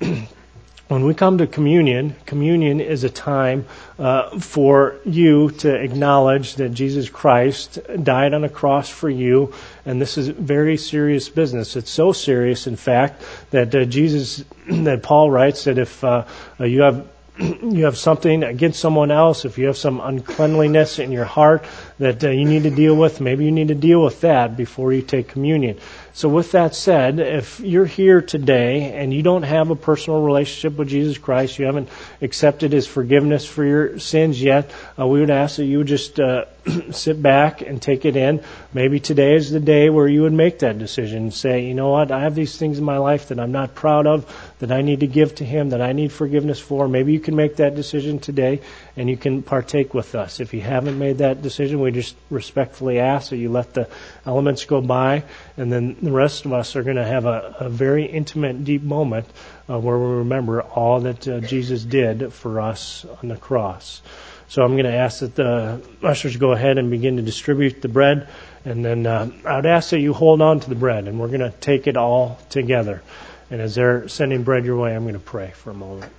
when 0.89 1.05
we 1.05 1.13
come 1.13 1.37
to 1.37 1.47
communion, 1.47 2.17
communion 2.25 2.81
is 2.81 3.05
a 3.05 3.09
time 3.09 3.65
uh, 3.97 4.37
for 4.39 4.95
you 5.05 5.51
to 5.51 5.73
acknowledge 5.73 6.55
that 6.55 6.69
Jesus 6.69 7.09
Christ 7.09 7.79
died 8.03 8.33
on 8.33 8.43
a 8.43 8.49
cross 8.49 8.89
for 8.89 9.09
you, 9.09 9.53
and 9.85 10.01
this 10.01 10.17
is 10.17 10.27
very 10.27 10.77
serious 10.77 11.29
business. 11.29 11.75
It's 11.75 11.91
so 11.91 12.11
serious, 12.11 12.67
in 12.67 12.75
fact, 12.75 13.23
that 13.51 13.73
uh, 13.73 13.85
Jesus, 13.85 14.43
that 14.69 15.03
Paul 15.03 15.31
writes 15.31 15.63
that 15.63 15.77
if 15.77 16.03
uh, 16.03 16.25
you 16.59 16.81
have 16.81 17.07
you 17.39 17.83
have 17.83 17.97
something 17.97 18.43
against 18.43 18.79
someone 18.79 19.11
else, 19.11 19.43
if 19.43 19.57
you 19.57 19.67
have 19.67 19.77
some 19.77 19.99
uncleanliness 19.99 20.99
in 20.99 21.11
your 21.11 21.25
heart, 21.25 21.65
that 21.99 22.23
uh, 22.23 22.29
you 22.29 22.45
need 22.45 22.63
to 22.63 22.69
deal 22.69 22.95
with. 22.95 23.19
Maybe 23.19 23.45
you 23.45 23.51
need 23.51 23.67
to 23.69 23.75
deal 23.75 24.01
with 24.01 24.21
that 24.21 24.55
before 24.55 24.93
you 24.93 25.01
take 25.01 25.27
communion. 25.27 25.77
So, 26.15 26.29
with 26.29 26.53
that 26.53 26.73
said, 26.73 27.19
if 27.19 27.59
you're 27.59 27.85
here 27.85 28.21
today 28.21 28.93
and 28.93 29.13
you 29.13 29.21
don't 29.21 29.43
have 29.43 29.69
a 29.69 29.75
personal 29.75 30.21
relationship 30.21 30.77
with 30.77 30.87
Jesus 30.87 31.17
Christ, 31.17 31.59
you 31.59 31.65
haven't 31.65 31.89
accepted 32.21 32.71
His 32.71 32.87
forgiveness 32.87 33.45
for 33.45 33.65
your 33.65 33.99
sins 33.99 34.41
yet, 34.41 34.71
uh, 34.97 35.05
we 35.05 35.19
would 35.19 35.29
ask 35.29 35.57
that 35.57 35.65
you 35.65 35.79
would 35.79 35.87
just 35.87 36.17
uh, 36.17 36.45
sit 36.91 37.21
back 37.21 37.61
and 37.61 37.81
take 37.81 38.05
it 38.05 38.15
in. 38.15 38.41
Maybe 38.73 39.01
today 39.01 39.35
is 39.35 39.51
the 39.51 39.59
day 39.59 39.89
where 39.89 40.07
you 40.07 40.21
would 40.21 40.31
make 40.31 40.59
that 40.59 40.79
decision 40.79 41.31
say, 41.31 41.65
you 41.65 41.73
know 41.73 41.89
what, 41.89 42.11
I 42.11 42.21
have 42.21 42.33
these 42.33 42.57
things 42.57 42.79
in 42.79 42.85
my 42.85 42.97
life 42.97 43.27
that 43.27 43.39
I'm 43.41 43.51
not 43.51 43.75
proud 43.75 44.07
of, 44.07 44.25
that 44.59 44.71
I 44.71 44.83
need 44.83 45.01
to 45.01 45.07
give 45.07 45.35
to 45.35 45.43
Him, 45.43 45.71
that 45.71 45.81
I 45.81 45.91
need 45.91 46.13
forgiveness 46.13 46.61
for. 46.61 46.87
Maybe 46.87 47.11
you 47.11 47.19
can 47.19 47.35
make 47.35 47.57
that 47.57 47.75
decision 47.75 48.19
today 48.19 48.61
and 48.97 49.09
you 49.09 49.17
can 49.17 49.43
partake 49.43 49.93
with 49.93 50.15
us. 50.15 50.39
If 50.39 50.53
you 50.53 50.61
haven't 50.61 50.97
made 50.97 51.17
that 51.17 51.41
decision, 51.41 51.81
we 51.81 51.91
just 51.91 52.15
respectfully 52.29 52.99
ask 52.99 53.29
that 53.29 53.37
you 53.37 53.49
let 53.49 53.73
the 53.73 53.89
elements 54.25 54.65
go 54.65 54.81
by 54.81 55.23
and 55.57 55.71
then 55.71 55.97
the 56.01 56.11
rest 56.11 56.45
of 56.45 56.53
us 56.53 56.75
are 56.75 56.83
going 56.83 56.95
to 56.95 57.05
have 57.05 57.25
a, 57.25 57.55
a 57.59 57.69
very 57.69 58.05
intimate, 58.05 58.63
deep 58.63 58.83
moment 58.83 59.25
uh, 59.69 59.79
where 59.79 59.97
we 59.97 60.05
remember 60.05 60.61
all 60.61 61.01
that 61.01 61.27
uh, 61.27 61.39
Jesus 61.41 61.83
did 61.83 62.31
for 62.31 62.61
us 62.61 63.05
on 63.21 63.29
the 63.29 63.37
cross. 63.37 64.01
So 64.47 64.63
I'm 64.63 64.73
going 64.73 64.85
to 64.85 64.95
ask 64.95 65.19
that 65.19 65.35
the 65.35 65.81
ushers 66.03 66.37
go 66.37 66.51
ahead 66.51 66.77
and 66.77 66.91
begin 66.91 67.17
to 67.17 67.23
distribute 67.23 67.81
the 67.81 67.87
bread, 67.87 68.27
and 68.63 68.85
then 68.85 69.07
uh, 69.07 69.31
I 69.43 69.55
would 69.55 69.65
ask 69.65 69.89
that 69.89 69.99
you 69.99 70.13
hold 70.13 70.41
on 70.41 70.59
to 70.59 70.69
the 70.69 70.75
bread, 70.75 71.07
and 71.07 71.19
we're 71.19 71.29
going 71.29 71.39
to 71.39 71.49
take 71.49 71.87
it 71.87 71.97
all 71.97 72.39
together. 72.49 73.01
And 73.49 73.59
as 73.59 73.75
they're 73.75 74.07
sending 74.07 74.43
bread 74.43 74.65
your 74.65 74.77
way, 74.77 74.95
I'm 74.95 75.03
going 75.03 75.13
to 75.13 75.19
pray 75.19 75.51
for 75.55 75.71
a 75.71 75.73
moment. 75.73 76.11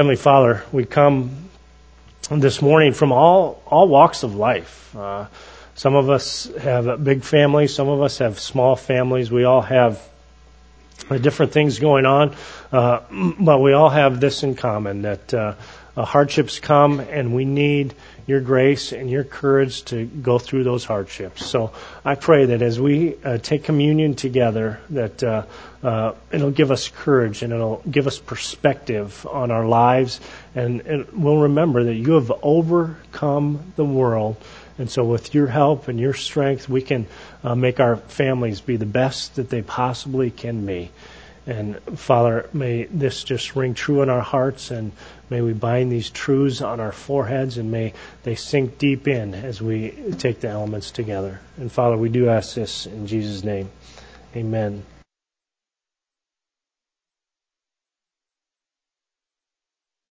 Heavenly 0.00 0.16
Father, 0.16 0.64
we 0.72 0.86
come 0.86 1.50
this 2.30 2.62
morning 2.62 2.94
from 2.94 3.12
all 3.12 3.62
all 3.66 3.86
walks 3.86 4.22
of 4.22 4.34
life. 4.34 4.96
Uh, 4.96 5.26
some 5.74 5.94
of 5.94 6.08
us 6.08 6.46
have 6.56 7.04
big 7.04 7.22
families. 7.22 7.74
Some 7.74 7.86
of 7.86 8.00
us 8.00 8.16
have 8.16 8.40
small 8.40 8.76
families. 8.76 9.30
We 9.30 9.44
all 9.44 9.60
have 9.60 10.02
different 11.20 11.52
things 11.52 11.78
going 11.78 12.06
on, 12.06 12.34
uh, 12.72 13.00
but 13.38 13.58
we 13.58 13.74
all 13.74 13.90
have 13.90 14.20
this 14.20 14.42
in 14.42 14.54
common 14.54 15.02
that 15.02 15.34
uh, 15.96 16.04
hardships 16.04 16.60
come 16.60 17.00
and 17.00 17.34
we 17.34 17.44
need 17.44 17.94
your 18.26 18.40
grace 18.40 18.92
and 18.92 19.10
your 19.10 19.24
courage 19.24 19.84
to 19.86 20.06
go 20.06 20.38
through 20.38 20.64
those 20.64 20.84
hardships. 20.84 21.44
So 21.44 21.72
I 22.04 22.14
pray 22.14 22.46
that 22.46 22.62
as 22.62 22.80
we 22.80 23.16
uh, 23.24 23.38
take 23.38 23.64
communion 23.64 24.14
together, 24.14 24.80
that 24.90 25.22
uh, 25.22 25.46
uh, 25.82 26.12
it'll 26.30 26.50
give 26.50 26.70
us 26.70 26.88
courage 26.88 27.42
and 27.42 27.52
it'll 27.52 27.82
give 27.90 28.06
us 28.06 28.18
perspective 28.18 29.26
on 29.28 29.50
our 29.50 29.66
lives, 29.66 30.20
and, 30.54 30.82
and 30.82 31.06
we'll 31.12 31.38
remember 31.38 31.84
that 31.84 31.94
you 31.94 32.12
have 32.12 32.32
overcome 32.42 33.72
the 33.76 33.84
world 33.84 34.36
and 34.80 34.90
so, 34.90 35.04
with 35.04 35.34
your 35.34 35.46
help 35.46 35.88
and 35.88 36.00
your 36.00 36.14
strength, 36.14 36.66
we 36.66 36.80
can 36.80 37.06
uh, 37.44 37.54
make 37.54 37.80
our 37.80 37.96
families 37.96 38.62
be 38.62 38.76
the 38.76 38.86
best 38.86 39.36
that 39.36 39.50
they 39.50 39.60
possibly 39.60 40.30
can 40.30 40.64
be. 40.64 40.90
And 41.46 41.78
Father, 41.98 42.48
may 42.54 42.84
this 42.84 43.22
just 43.22 43.54
ring 43.54 43.74
true 43.74 44.00
in 44.00 44.08
our 44.08 44.22
hearts, 44.22 44.70
and 44.70 44.92
may 45.30 45.40
we 45.40 45.52
bind 45.52 45.90
these 45.90 46.10
truths 46.10 46.60
on 46.60 46.80
our 46.80 46.92
foreheads, 46.92 47.56
and 47.56 47.70
may 47.70 47.94
they 48.24 48.34
sink 48.34 48.78
deep 48.78 49.08
in 49.08 49.34
as 49.34 49.62
we 49.62 49.90
take 50.18 50.40
the 50.40 50.48
elements 50.48 50.90
together. 50.90 51.40
And 51.56 51.70
Father, 51.70 51.96
we 51.96 52.08
do 52.08 52.28
ask 52.28 52.54
this 52.54 52.86
in 52.86 53.06
Jesus' 53.06 53.44
name. 53.44 53.70
Amen. 54.36 54.84